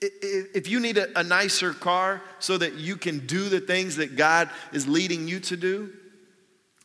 if 0.00 0.68
you 0.68 0.78
need 0.78 0.98
a, 0.98 1.18
a 1.18 1.24
nicer 1.24 1.72
car 1.72 2.22
so 2.38 2.58
that 2.58 2.74
you 2.74 2.96
can 2.96 3.26
do 3.26 3.48
the 3.48 3.60
things 3.60 3.96
that 3.96 4.14
God 4.14 4.50
is 4.72 4.86
leading 4.86 5.26
you 5.26 5.40
to 5.40 5.56
do, 5.56 5.92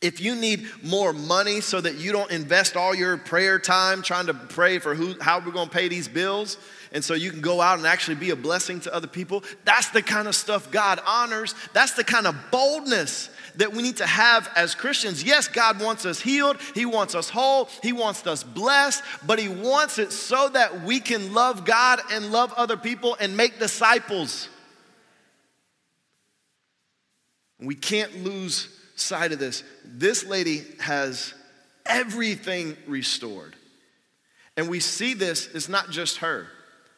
if 0.00 0.20
you 0.20 0.34
need 0.34 0.66
more 0.82 1.12
money 1.12 1.60
so 1.60 1.80
that 1.80 1.96
you 1.96 2.12
don't 2.12 2.30
invest 2.30 2.76
all 2.76 2.94
your 2.94 3.16
prayer 3.16 3.58
time 3.58 4.02
trying 4.02 4.26
to 4.26 4.34
pray 4.34 4.78
for 4.78 4.94
who, 4.94 5.14
how 5.20 5.40
we're 5.40 5.52
going 5.52 5.68
to 5.68 5.74
pay 5.74 5.88
these 5.88 6.06
bills, 6.06 6.56
and 6.92 7.04
so 7.04 7.14
you 7.14 7.30
can 7.30 7.40
go 7.40 7.60
out 7.60 7.78
and 7.78 7.86
actually 7.86 8.14
be 8.14 8.30
a 8.30 8.36
blessing 8.36 8.80
to 8.80 8.94
other 8.94 9.06
people, 9.06 9.42
that's 9.64 9.90
the 9.90 10.02
kind 10.02 10.28
of 10.28 10.34
stuff 10.34 10.70
God 10.70 11.00
honors. 11.06 11.54
That's 11.72 11.92
the 11.92 12.04
kind 12.04 12.26
of 12.26 12.34
boldness 12.50 13.30
that 13.56 13.72
we 13.72 13.82
need 13.82 13.96
to 13.96 14.06
have 14.06 14.48
as 14.56 14.74
Christians. 14.74 15.22
Yes, 15.22 15.48
God 15.48 15.80
wants 15.80 16.06
us 16.06 16.20
healed, 16.20 16.58
He 16.74 16.86
wants 16.86 17.14
us 17.14 17.28
whole, 17.28 17.68
He 17.82 17.92
wants 17.92 18.26
us 18.26 18.42
blessed, 18.42 19.02
but 19.26 19.38
He 19.38 19.48
wants 19.48 19.98
it 19.98 20.12
so 20.12 20.48
that 20.50 20.82
we 20.82 21.00
can 21.00 21.34
love 21.34 21.64
God 21.64 22.00
and 22.12 22.32
love 22.32 22.52
other 22.54 22.76
people 22.76 23.16
and 23.20 23.36
make 23.36 23.58
disciples. 23.58 24.48
We 27.60 27.74
can't 27.74 28.22
lose 28.22 28.77
sight 29.00 29.32
of 29.32 29.38
this. 29.38 29.62
This 29.84 30.24
lady 30.24 30.64
has 30.80 31.34
everything 31.86 32.76
restored. 32.86 33.54
And 34.56 34.68
we 34.68 34.80
see 34.80 35.14
this, 35.14 35.48
it's 35.54 35.68
not 35.68 35.90
just 35.90 36.18
her. 36.18 36.48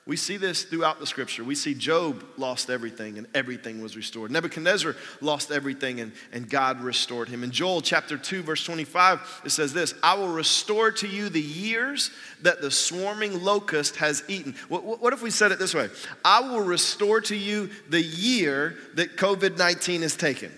We 0.07 0.17
see 0.17 0.39
this 0.39 0.65
throughout 0.65 0.99
the 0.99 1.07
scripture. 1.07 1.45
We 1.45 1.55
see 1.55 1.75
Job 1.75 2.25
lost 2.37 2.71
everything 2.71 3.19
and 3.19 3.29
everything 3.35 3.83
was 3.83 3.97
restored. 3.97 4.31
Nebuchadnezzar 4.31 4.97
lost 5.21 5.53
everything 5.53 6.01
and, 6.01 6.13
and 6.33 6.49
God 6.49 6.81
restored 6.81 7.29
him. 7.29 7.45
In 7.45 7.51
Joel 7.51 7.83
chapter 7.83 8.17
2, 8.17 8.43
verse 8.43 8.65
25, 8.65 9.43
it 9.45 9.51
says 9.51 9.73
this 9.73 9.95
I 10.03 10.15
will 10.15 10.33
restore 10.33 10.91
to 10.91 11.07
you 11.07 11.29
the 11.29 11.41
years 11.41 12.11
that 12.43 12.63
the 12.63 12.71
swarming 12.71 13.45
locust 13.45 13.97
has 13.97 14.25
eaten. 14.27 14.57
What, 14.69 14.85
what 15.01 15.13
if 15.13 15.23
we 15.23 15.31
said 15.31 15.53
it 15.53 15.59
this 15.59 15.75
way? 15.75 15.91
I 16.25 16.41
will 16.41 16.63
restore 16.63 17.21
to 17.21 17.37
you 17.37 17.71
the 17.91 18.03
year 18.03 18.79
that 18.95 19.17
COVID 19.17 19.59
19 19.59 20.03
is 20.03 20.17
taken 20.17 20.51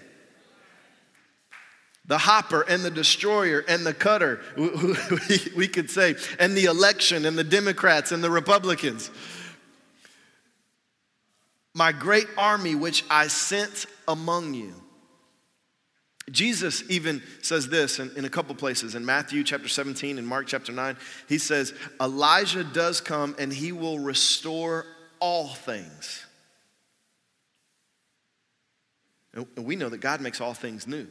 the 2.13 2.19
hopper 2.19 2.61
and 2.69 2.83
the 2.83 2.91
destroyer 2.91 3.65
and 3.67 3.87
the 3.87 3.95
cutter, 3.95 4.39
we 5.57 5.67
could 5.67 5.91
say, 5.91 6.15
and 6.39 6.55
the 6.55 6.67
election 6.67 7.25
and 7.25 7.39
the 7.39 7.43
Democrats 7.43 8.13
and 8.13 8.23
the 8.23 8.31
Republicans 8.31 9.11
my 11.73 11.91
great 11.91 12.27
army 12.37 12.75
which 12.75 13.03
I 13.09 13.29
sent 13.29 13.87
among 14.07 14.53
you. 14.53 14.75
Jesus 16.31 16.85
even 16.91 17.23
says 17.41 17.69
this 17.69 17.99
in, 17.99 18.15
in, 18.15 18.27
a 18.27 18.29
couple 18.29 18.55
places 18.57 18.95
in 18.95 19.07
Matthew 19.07 19.43
chapter 19.43 19.69
17 19.69 20.19
and 20.19 20.27
Mark 20.27 20.47
chapter 20.47 20.71
9. 20.71 20.99
He 21.31 21.39
says, 21.39 21.73
Elijah 21.99 22.63
does 22.63 23.01
come 23.01 23.35
and 23.39 23.51
he 23.51 23.73
will 23.73 23.99
restore 23.99 24.85
all 25.19 25.49
things. 25.49 26.27
And 29.33 29.65
we 29.65 29.77
know 29.77 29.89
that 29.89 30.03
God 30.03 30.21
makes 30.21 30.43
all 30.43 30.53
things 30.53 30.87
new. 30.87 31.07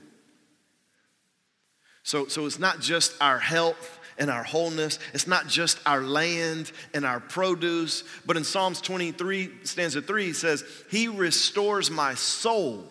So, 2.03 2.27
so 2.27 2.45
it's 2.45 2.59
not 2.59 2.79
just 2.79 3.13
our 3.21 3.39
health 3.39 3.99
and 4.17 4.29
our 4.29 4.43
wholeness. 4.43 4.99
It's 5.13 5.27
not 5.27 5.47
just 5.47 5.79
our 5.85 6.01
land 6.01 6.71
and 6.93 7.05
our 7.05 7.19
produce, 7.19 8.03
but 8.25 8.37
in 8.37 8.43
Psalms 8.43 8.81
23, 8.81 9.51
stanza 9.63 10.01
3, 10.01 10.25
he 10.25 10.33
says, 10.33 10.63
He 10.89 11.07
restores 11.07 11.89
my 11.89 12.13
soul 12.15 12.85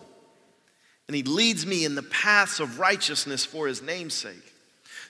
and 1.09 1.15
He 1.15 1.23
leads 1.23 1.67
me 1.67 1.85
in 1.85 1.95
the 1.95 2.03
paths 2.03 2.61
of 2.61 2.79
righteousness 2.79 3.45
for 3.45 3.67
His 3.67 3.83
name's 3.83 4.15
sake. 4.15 4.53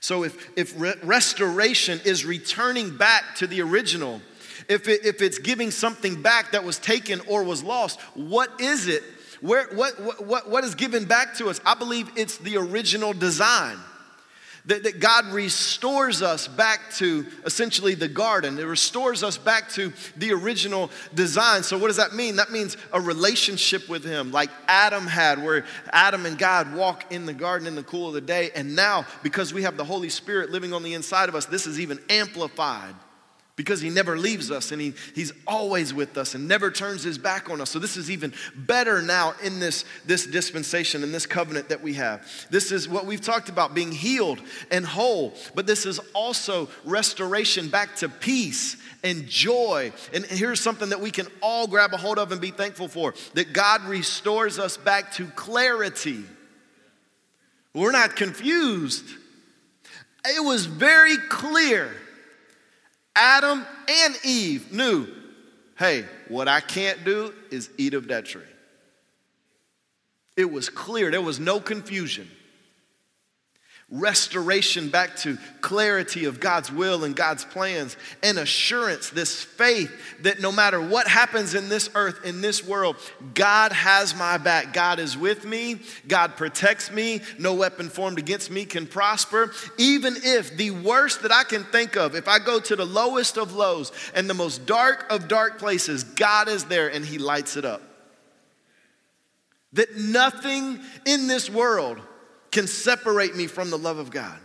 So 0.01 0.25
if, 0.25 0.51
if 0.57 0.79
re- 0.81 0.95
restoration 1.03 2.01
is 2.05 2.25
returning 2.25 2.97
back 2.97 3.35
to 3.37 3.47
the 3.47 3.61
original, 3.61 4.23
if, 4.69 4.89
it, 4.89 5.05
if 5.05 5.21
it's 5.21 5.39
giving 5.39 5.71
something 5.71 6.23
back 6.23 6.53
that 6.53 6.65
was 6.65 6.79
taken 6.79 7.21
or 7.29 7.45
was 7.45 7.63
lost, 7.63 8.01
what 8.15 8.61
is 8.61 8.89
it? 8.89 9.03
Where, 9.41 9.69
what, 9.75 10.23
what, 10.23 10.49
what 10.51 10.65
is 10.65 10.75
given 10.75 11.05
back 11.05 11.35
to 11.37 11.49
us? 11.49 11.61
I 11.65 11.75
believe 11.75 12.11
it's 12.17 12.39
the 12.39 12.57
original 12.57 13.13
design. 13.13 13.79
That, 14.67 14.83
that 14.83 15.01
God 15.01 15.27
restores 15.27 16.23
us 16.23 16.47
back 16.47 16.93
to 16.97 17.27
essentially 17.45 17.95
the 17.95 18.09
garden. 18.09 18.59
It 18.59 18.65
restores 18.65 19.23
us 19.23 19.39
back 19.39 19.71
to 19.71 19.93
the 20.17 20.33
original 20.33 20.91
design. 21.15 21.63
So, 21.63 21.79
what 21.79 21.87
does 21.87 21.97
that 21.97 22.15
mean? 22.15 22.37
That 22.37 22.53
means 22.53 22.77
a 22.93 23.01
relationship 23.01 23.89
with 23.89 24.05
Him, 24.05 24.33
like 24.33 24.51
Adam 24.69 25.07
had, 25.07 25.43
where 25.43 25.65
Adam 25.93 26.27
and 26.27 26.39
God 26.39 26.75
walk 26.75 27.11
in 27.11 27.27
the 27.27 27.35
garden 27.35 27.67
in 27.67 27.75
the 27.75 27.83
cool 27.83 28.09
of 28.09 28.15
the 28.15 28.21
day. 28.21 28.51
And 28.55 28.77
now, 28.77 29.07
because 29.23 29.55
we 29.55 29.63
have 29.63 29.77
the 29.77 29.85
Holy 29.85 30.11
Spirit 30.11 30.51
living 30.51 30.73
on 30.73 30.83
the 30.83 30.95
inside 30.95 31.29
of 31.29 31.35
us, 31.35 31.47
this 31.47 31.67
is 31.67 31.81
even 31.81 31.99
amplified 32.09 32.95
because 33.61 33.83
he 33.83 33.91
never 33.91 34.17
leaves 34.17 34.51
us 34.51 34.73
and 34.73 34.81
he, 34.81 34.95
he's 35.15 35.35
always 35.47 35.93
with 35.93 36.17
us 36.17 36.35
and 36.35 36.49
never 36.49 36.71
turns 36.71 37.03
his 37.03 37.19
back 37.19 37.51
on 37.51 37.61
us. 37.61 37.69
So 37.69 37.79
this 37.79 37.99
is 37.99 38.11
even 38.11 38.33
better 38.57 39.03
now 39.03 39.35
in 39.45 39.61
this, 39.61 39.85
this 40.07 40.27
dispensation 40.27 41.05
and 41.05 41.13
this 41.13 41.27
covenant 41.27 41.69
that 41.69 41.83
we 41.83 41.93
have. 41.93 42.27
This 42.49 42.73
is 42.73 42.89
what 42.89 43.05
we've 43.05 43.21
talked 43.21 43.51
about 43.51 43.75
being 43.75 43.93
healed 43.93 44.41
and 44.71 44.83
whole, 44.83 45.35
but 45.55 45.67
this 45.67 45.85
is 45.85 46.01
also 46.15 46.71
restoration 46.87 47.69
back 47.69 47.97
to 47.97 48.09
peace 48.09 48.79
and 49.05 49.27
joy. 49.29 49.93
And 50.15 50.25
here's 50.25 50.61
something 50.61 50.89
that 50.89 51.03
we 51.03 51.11
can 51.11 51.27
all 51.43 51.67
grab 51.67 51.93
a 51.93 51.99
hold 51.99 52.19
of 52.19 52.33
and 52.33 52.41
be 52.41 52.53
thankful 52.53 52.89
for 52.89 53.13
that 53.35 53.53
God 53.53 53.85
restores 53.85 54.59
us 54.59 54.79
back 54.79 55.13
to 55.17 55.27
clarity. 55.27 56.25
We're 57.75 57.93
not 57.93 58.17
confused. 58.17 59.05
It 60.25 60.43
was 60.43 60.65
very 60.65 61.19
clear 61.29 61.95
Adam 63.15 63.67
and 63.89 64.17
Eve 64.25 64.73
knew 64.73 65.07
hey, 65.79 66.05
what 66.29 66.47
I 66.47 66.61
can't 66.61 67.05
do 67.07 67.33
is 67.51 67.71
eat 67.79 67.95
of 67.95 68.09
that 68.09 68.27
tree. 68.27 68.43
It 70.37 70.45
was 70.45 70.69
clear, 70.69 71.11
there 71.11 71.23
was 71.23 71.41
no 71.41 71.59
confusion 71.59 72.31
restoration 73.91 74.89
back 74.89 75.17
to 75.17 75.37
clarity 75.61 76.25
of 76.25 76.39
God's 76.39 76.71
will 76.71 77.03
and 77.05 77.17
God's 77.17 77.45
plans, 77.45 77.97
and 78.23 78.39
assurance, 78.39 79.11
this 79.11 79.43
faith 79.43 79.91
that 80.23 80.41
no 80.41 80.53
matter 80.53 80.81
what 80.81 81.09
happens 81.09 81.55
in 81.55 81.69
this 81.69 81.91
earth, 81.95 82.25
in 82.25 82.41
this 82.41 82.65
world, 82.65 82.97
God 83.35 83.73
has 83.73 84.15
my 84.15 84.39
back. 84.39 84.73
God 84.73 85.01
is 85.01 85.17
with 85.17 85.45
me. 85.45 85.81
God 86.07 86.37
protects 86.37 86.91
me. 86.91 87.21
No 87.39 87.55
weapon 87.55 87.89
formed 87.89 88.19
against 88.19 88.51
me 88.51 88.65
can 88.65 88.87
prosper. 88.87 89.53
Even 89.77 90.15
if 90.17 90.57
the 90.57 90.71
worst 90.71 91.23
that 91.23 91.33
I 91.33 91.43
can 91.43 91.65
think 91.65 91.97
of, 91.97 92.15
if 92.15 92.29
I 92.29 92.39
go 92.39 92.61
to 92.61 92.77
the 92.77 92.87
lowest 92.87 93.37
of 93.37 93.55
lows 93.55 93.91
and 94.15 94.31
the 94.31 94.35
most 94.35 94.67
dark 94.67 95.07
of 95.11 95.27
dark 95.27 95.59
places, 95.59 96.05
God 96.05 96.49
is 96.49 96.65
there 96.65 96.89
and 96.89 97.05
He 97.05 97.19
lights 97.19 97.57
it 97.57 97.65
up. 97.65 97.83
That 99.73 99.97
nothing 99.97 100.81
in 101.07 101.27
this 101.27 101.49
world 101.49 102.01
can 102.51 102.67
separate 102.67 103.37
me 103.37 103.47
from 103.47 103.71
the 103.71 103.79
love 103.79 103.99
of 103.99 104.11
God. 104.11 104.39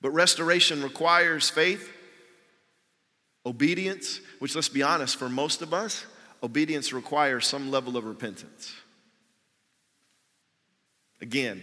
But 0.00 0.10
restoration 0.10 0.82
requires 0.82 1.48
faith, 1.48 1.90
obedience, 3.44 4.20
which, 4.38 4.54
let's 4.54 4.68
be 4.68 4.82
honest, 4.82 5.16
for 5.16 5.28
most 5.28 5.62
of 5.62 5.72
us, 5.72 6.04
obedience 6.42 6.92
requires 6.92 7.46
some 7.46 7.70
level 7.70 7.96
of 7.96 8.04
repentance. 8.04 8.74
Again, 11.20 11.62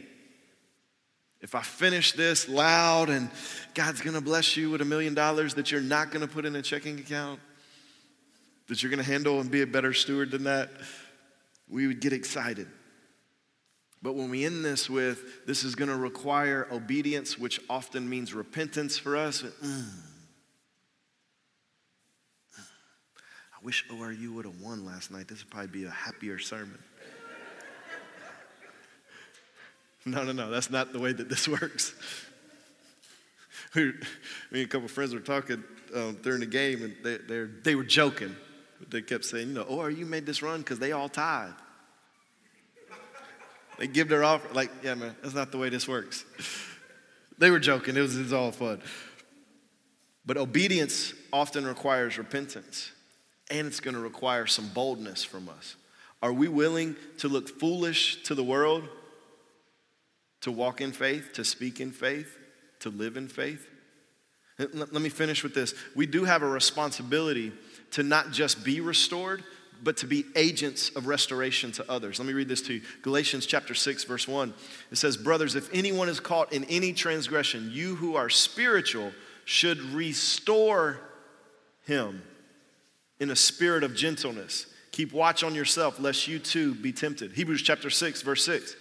if 1.41 1.55
I 1.55 1.61
finish 1.61 2.13
this 2.13 2.47
loud 2.47 3.09
and 3.09 3.29
God's 3.73 4.01
gonna 4.01 4.21
bless 4.21 4.57
you 4.57 4.71
with 4.71 4.81
a 4.81 4.85
million 4.85 5.13
dollars 5.13 5.53
that 5.55 5.71
you're 5.71 5.81
not 5.81 6.09
gonna 6.09 6.27
put 6.27 6.45
in 6.45 6.55
a 6.55 6.61
checking 6.61 6.99
account, 6.99 7.39
that 8.67 8.81
you're 8.81 8.89
gonna 8.89 9.03
handle 9.03 9.41
and 9.41 9.51
be 9.51 9.61
a 9.61 9.67
better 9.67 9.93
steward 9.93 10.31
than 10.31 10.45
that, 10.45 10.71
we 11.67 11.85
would 11.85 11.99
get 11.99 12.13
excited. 12.13 12.67
But 14.03 14.15
when 14.15 14.29
we 14.29 14.43
end 14.43 14.65
this 14.65 14.89
with, 14.89 15.45
this 15.47 15.63
is 15.63 15.75
going 15.75 15.89
to 15.89 15.95
require 15.95 16.67
obedience, 16.69 17.39
which 17.39 17.61
often 17.69 18.09
means 18.09 18.33
repentance 18.33 18.97
for 18.97 19.15
us, 19.15 19.41
mm, 19.41 19.85
I 22.57 23.65
wish 23.65 23.85
ORU 23.89 24.33
would 24.35 24.43
have 24.43 24.59
won 24.59 24.85
last 24.85 25.09
night. 25.09 25.29
This 25.29 25.41
would 25.41 25.49
probably 25.49 25.69
be 25.69 25.85
a 25.85 25.89
happier 25.89 26.37
sermon. 26.37 26.77
no, 30.05 30.23
no, 30.23 30.33
no, 30.33 30.51
that's 30.51 30.69
not 30.69 30.91
the 30.91 30.99
way 30.99 31.13
that 31.13 31.29
this 31.29 31.47
works. 31.61 31.95
Me 33.73 33.93
and 34.51 34.61
a 34.61 34.65
couple 34.65 34.89
friends 34.89 35.13
were 35.13 35.21
talking 35.21 35.63
um, 35.95 36.17
during 36.21 36.41
the 36.41 36.45
game, 36.45 36.83
and 36.83 36.93
they, 37.03 37.45
they 37.63 37.75
were 37.75 37.85
joking. 37.85 38.35
They 38.89 39.01
kept 39.01 39.23
saying, 39.23 39.47
you 39.47 39.53
know, 39.53 39.63
ORU 39.63 40.05
made 40.05 40.25
this 40.25 40.41
run 40.41 40.59
because 40.59 40.77
they 40.77 40.91
all 40.91 41.07
tied. 41.07 41.53
They 43.77 43.87
give 43.87 44.07
their 44.07 44.23
offer, 44.23 44.53
like, 44.53 44.71
yeah, 44.83 44.95
man, 44.95 45.15
that's 45.21 45.35
not 45.35 45.51
the 45.51 45.57
way 45.57 45.69
this 45.69 45.87
works. 45.87 46.25
They 47.37 47.49
were 47.49 47.59
joking, 47.59 47.97
it 47.97 48.01
was, 48.01 48.15
it 48.17 48.23
was 48.23 48.33
all 48.33 48.51
fun. 48.51 48.81
But 50.25 50.37
obedience 50.37 51.13
often 51.33 51.65
requires 51.65 52.17
repentance, 52.17 52.91
and 53.49 53.67
it's 53.67 53.79
going 53.79 53.95
to 53.95 53.99
require 53.99 54.45
some 54.47 54.69
boldness 54.69 55.23
from 55.23 55.49
us. 55.49 55.75
Are 56.21 56.31
we 56.31 56.47
willing 56.47 56.95
to 57.17 57.27
look 57.27 57.59
foolish 57.59 58.23
to 58.23 58.35
the 58.35 58.43
world, 58.43 58.87
to 60.41 60.51
walk 60.51 60.79
in 60.79 60.91
faith, 60.91 61.33
to 61.33 61.43
speak 61.43 61.81
in 61.81 61.91
faith, 61.91 62.37
to 62.79 62.89
live 62.89 63.17
in 63.17 63.27
faith? 63.27 63.67
Let 64.59 64.93
me 64.93 65.09
finish 65.09 65.43
with 65.43 65.55
this. 65.55 65.73
We 65.95 66.05
do 66.05 66.23
have 66.25 66.43
a 66.43 66.47
responsibility 66.47 67.51
to 67.91 68.03
not 68.03 68.31
just 68.31 68.63
be 68.63 68.79
restored, 68.79 69.43
but 69.83 69.97
to 69.97 70.07
be 70.07 70.25
agents 70.35 70.89
of 70.95 71.07
restoration 71.07 71.71
to 71.73 71.91
others. 71.91 72.19
Let 72.19 72.27
me 72.27 72.33
read 72.33 72.47
this 72.47 72.61
to 72.63 72.75
you. 72.75 72.81
Galatians 73.01 73.45
chapter 73.45 73.73
6 73.73 74.03
verse 74.05 74.27
1. 74.27 74.53
It 74.91 74.97
says, 74.97 75.17
"Brothers, 75.17 75.55
if 75.55 75.69
anyone 75.73 76.09
is 76.09 76.19
caught 76.19 76.53
in 76.53 76.63
any 76.65 76.93
transgression, 76.93 77.69
you 77.71 77.95
who 77.95 78.15
are 78.15 78.29
spiritual 78.29 79.13
should 79.45 79.79
restore 79.93 80.99
him 81.81 82.23
in 83.19 83.29
a 83.29 83.35
spirit 83.35 83.83
of 83.83 83.95
gentleness. 83.95 84.67
Keep 84.91 85.11
watch 85.11 85.43
on 85.43 85.55
yourself 85.55 85.99
lest 85.99 86.27
you 86.27 86.39
too 86.39 86.73
be 86.75 86.93
tempted." 86.93 87.33
Hebrews 87.33 87.61
chapter 87.61 87.89
6 87.89 88.21
verse 88.21 88.43
6 88.43 88.75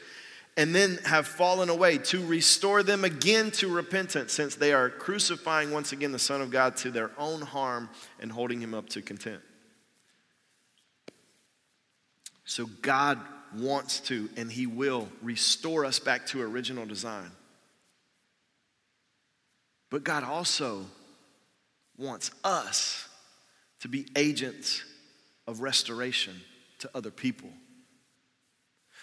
and 0.56 0.74
then 0.74 0.98
have 1.06 1.26
fallen 1.26 1.70
away, 1.70 1.98
to 1.98 2.24
restore 2.26 2.82
them 2.82 3.04
again 3.04 3.50
to 3.50 3.68
repentance, 3.68 4.32
since 4.32 4.54
they 4.54 4.72
are 4.72 4.90
crucifying 4.90 5.70
once 5.70 5.92
again 5.92 6.12
the 6.12 6.18
Son 6.18 6.42
of 6.42 6.50
God 6.50 6.76
to 6.78 6.90
their 6.90 7.10
own 7.16 7.40
harm 7.40 7.88
and 8.20 8.30
holding 8.30 8.60
him 8.60 8.74
up 8.74 8.88
to 8.90 9.00
contempt. 9.00 9.44
So 12.44 12.66
God 12.66 13.18
wants 13.54 14.00
to 14.00 14.28
and 14.36 14.50
He 14.50 14.66
will 14.66 15.08
restore 15.22 15.84
us 15.84 15.98
back 15.98 16.26
to 16.28 16.42
original 16.42 16.86
design. 16.86 17.30
But 19.90 20.04
God 20.04 20.24
also 20.24 20.86
wants 21.98 22.30
us 22.42 23.08
to 23.80 23.88
be 23.88 24.06
agents 24.16 24.82
of 25.46 25.60
restoration 25.60 26.40
to 26.78 26.90
other 26.94 27.10
people. 27.10 27.50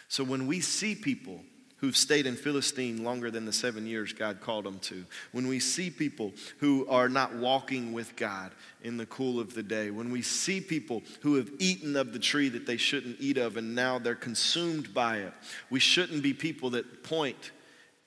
So 0.07 0.23
when 0.23 0.47
we 0.47 0.61
see 0.61 0.95
people 0.95 1.41
who've 1.79 1.97
stayed 1.97 2.25
in 2.25 2.35
Philistine 2.35 3.03
longer 3.03 3.31
than 3.31 3.45
the 3.45 3.53
seven 3.53 3.87
years 3.87 4.13
God 4.13 4.41
called 4.41 4.65
them 4.65 4.79
to, 4.79 5.05
when 5.31 5.47
we 5.47 5.59
see 5.59 5.89
people 5.89 6.33
who 6.59 6.87
are 6.87 7.09
not 7.09 7.35
walking 7.35 7.93
with 7.93 8.15
God 8.15 8.51
in 8.83 8.97
the 8.97 9.05
cool 9.05 9.39
of 9.39 9.53
the 9.53 9.63
day, 9.63 9.91
when 9.91 10.11
we 10.11 10.21
see 10.21 10.61
people 10.61 11.03
who 11.21 11.35
have 11.35 11.49
eaten 11.59 11.95
of 11.95 12.13
the 12.13 12.19
tree 12.19 12.49
that 12.49 12.65
they 12.65 12.77
shouldn't 12.77 13.17
eat 13.19 13.37
of 13.37 13.57
and 13.57 13.75
now 13.75 13.99
they're 13.99 14.15
consumed 14.15 14.93
by 14.93 15.17
it, 15.17 15.33
we 15.69 15.79
shouldn't 15.79 16.23
be 16.23 16.33
people 16.33 16.69
that 16.71 17.03
point 17.03 17.51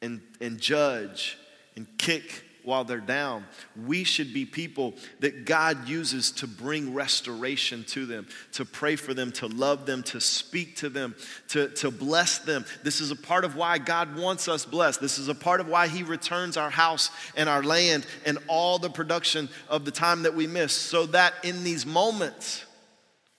and, 0.01 0.21
and 0.41 0.59
judge 0.59 1.39
and 1.77 1.87
kick 1.99 2.45
while 2.65 2.85
they're 2.85 3.01
down. 3.01 3.45
We 3.87 4.05
should 4.05 4.33
be 4.33 4.45
people 4.45 4.95
that 5.21 5.45
God 5.45 5.89
uses 5.89 6.31
to 6.33 6.47
bring 6.47 6.95
restoration 6.95 7.85
to 7.89 8.07
them, 8.07 8.27
to 8.53 8.65
pray 8.65 8.97
for 8.97 9.15
them, 9.15 9.33
to 9.33 9.47
love 9.47 9.87
them, 9.87 10.03
to 10.05 10.21
speak 10.21 10.77
to 10.77 10.89
them, 10.89 11.15
to, 11.49 11.69
to 11.69 11.91
bless 11.91 12.39
them. 12.39 12.65
This 12.83 13.01
is 13.01 13.11
a 13.11 13.17
part 13.17 13.45
of 13.45 13.57
why 13.57 13.79
God 13.79 14.17
wants 14.17 14.49
us 14.49 14.65
blessed. 14.65 15.01
This 15.01 15.19
is 15.19 15.29
a 15.29 15.35
part 15.35 15.61
of 15.61 15.69
why 15.69 15.89
He 15.89 16.03
returns 16.03 16.57
our 16.57 16.71
house 16.71 17.11
and 17.37 17.49
our 17.49 17.63
land 17.63 18.07
and 18.25 18.39
all 18.49 18.79
the 18.79 18.91
production 18.91 19.49
of 19.69 19.85
the 19.85 19.91
time 19.91 20.23
that 20.23 20.35
we 20.35 20.47
miss, 20.47 20.73
so 20.73 21.07
that 21.07 21.35
in 21.43 21.65
these 21.65 21.87
moments 21.87 22.65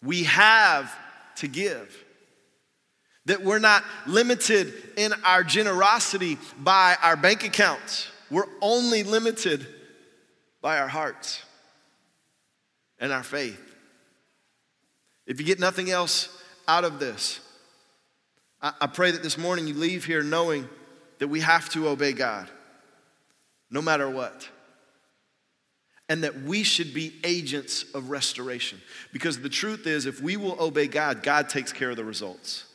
we 0.03 0.23
have 0.23 0.93
to 1.37 1.47
give. 1.47 2.03
That 3.25 3.41
we're 3.41 3.59
not 3.59 3.85
limited 4.05 4.73
in 4.97 5.13
our 5.23 5.45
generosity 5.45 6.37
by 6.59 6.97
our 7.01 7.15
bank 7.15 7.45
accounts 7.45 8.09
we're 8.29 8.47
only 8.61 9.03
limited 9.03 9.65
by 10.61 10.79
our 10.79 10.87
hearts 10.87 11.41
and 12.99 13.11
our 13.11 13.23
faith. 13.23 13.59
If 15.25 15.39
you 15.39 15.45
get 15.45 15.59
nothing 15.59 15.89
else 15.89 16.35
out 16.67 16.83
of 16.83 16.99
this, 16.99 17.39
I, 18.61 18.73
I 18.81 18.87
pray 18.87 19.11
that 19.11 19.23
this 19.23 19.37
morning 19.37 19.67
you 19.67 19.73
leave 19.73 20.05
here 20.05 20.23
knowing 20.23 20.67
that 21.19 21.27
we 21.27 21.41
have 21.41 21.69
to 21.69 21.87
obey 21.87 22.13
God 22.13 22.49
no 23.69 23.81
matter 23.81 24.09
what 24.09 24.49
and 26.09 26.23
that 26.23 26.41
we 26.43 26.63
should 26.63 26.93
be 26.93 27.13
agents 27.23 27.85
of 27.93 28.09
restoration. 28.09 28.81
Because 29.11 29.39
the 29.39 29.49
truth 29.49 29.87
is, 29.87 30.05
if 30.05 30.21
we 30.21 30.37
will 30.37 30.61
obey 30.61 30.87
God, 30.87 31.23
God 31.23 31.49
takes 31.49 31.71
care 31.71 31.89
of 31.89 31.95
the 31.95 32.03
results. 32.03 32.65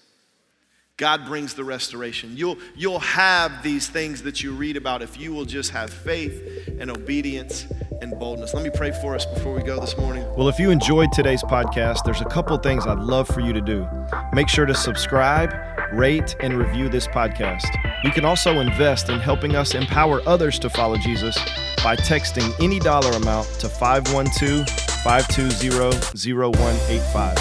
God 0.98 1.26
brings 1.26 1.54
the 1.54 1.62
restoration. 1.62 2.36
You'll, 2.36 2.58
you'll 2.74 2.98
have 2.98 3.62
these 3.62 3.86
things 3.86 4.22
that 4.22 4.42
you 4.42 4.52
read 4.52 4.76
about 4.76 5.00
if 5.00 5.18
you 5.18 5.32
will 5.32 5.44
just 5.44 5.70
have 5.70 5.90
faith 5.90 6.68
and 6.80 6.90
obedience 6.90 7.66
and 8.02 8.18
boldness. 8.18 8.52
Let 8.52 8.64
me 8.64 8.70
pray 8.74 8.90
for 8.90 9.14
us 9.14 9.24
before 9.24 9.54
we 9.54 9.62
go 9.62 9.78
this 9.78 9.96
morning. 9.96 10.26
Well, 10.36 10.48
if 10.48 10.58
you 10.58 10.72
enjoyed 10.72 11.12
today's 11.12 11.44
podcast, 11.44 12.02
there's 12.04 12.20
a 12.20 12.24
couple 12.24 12.56
things 12.58 12.84
I'd 12.84 12.98
love 12.98 13.28
for 13.28 13.38
you 13.38 13.52
to 13.52 13.60
do. 13.60 13.86
Make 14.32 14.48
sure 14.48 14.66
to 14.66 14.74
subscribe, 14.74 15.54
rate, 15.92 16.34
and 16.40 16.58
review 16.58 16.88
this 16.88 17.06
podcast. 17.06 17.68
You 18.02 18.10
can 18.10 18.24
also 18.24 18.58
invest 18.58 19.08
in 19.08 19.20
helping 19.20 19.54
us 19.54 19.76
empower 19.76 20.20
others 20.26 20.58
to 20.58 20.68
follow 20.68 20.96
Jesus 20.96 21.36
by 21.84 21.94
texting 21.94 22.52
any 22.60 22.80
dollar 22.80 23.12
amount 23.12 23.46
to 23.60 23.68
512 23.68 24.68
520 25.04 26.32
0185. 26.32 27.38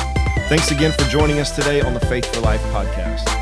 Thanks 0.47 0.69
again 0.69 0.91
for 0.91 1.05
joining 1.09 1.39
us 1.39 1.55
today 1.55 1.81
on 1.81 1.95
the 1.95 1.99
Faith 2.01 2.31
for 2.33 2.41
Life 2.41 2.61
podcast. 2.65 3.36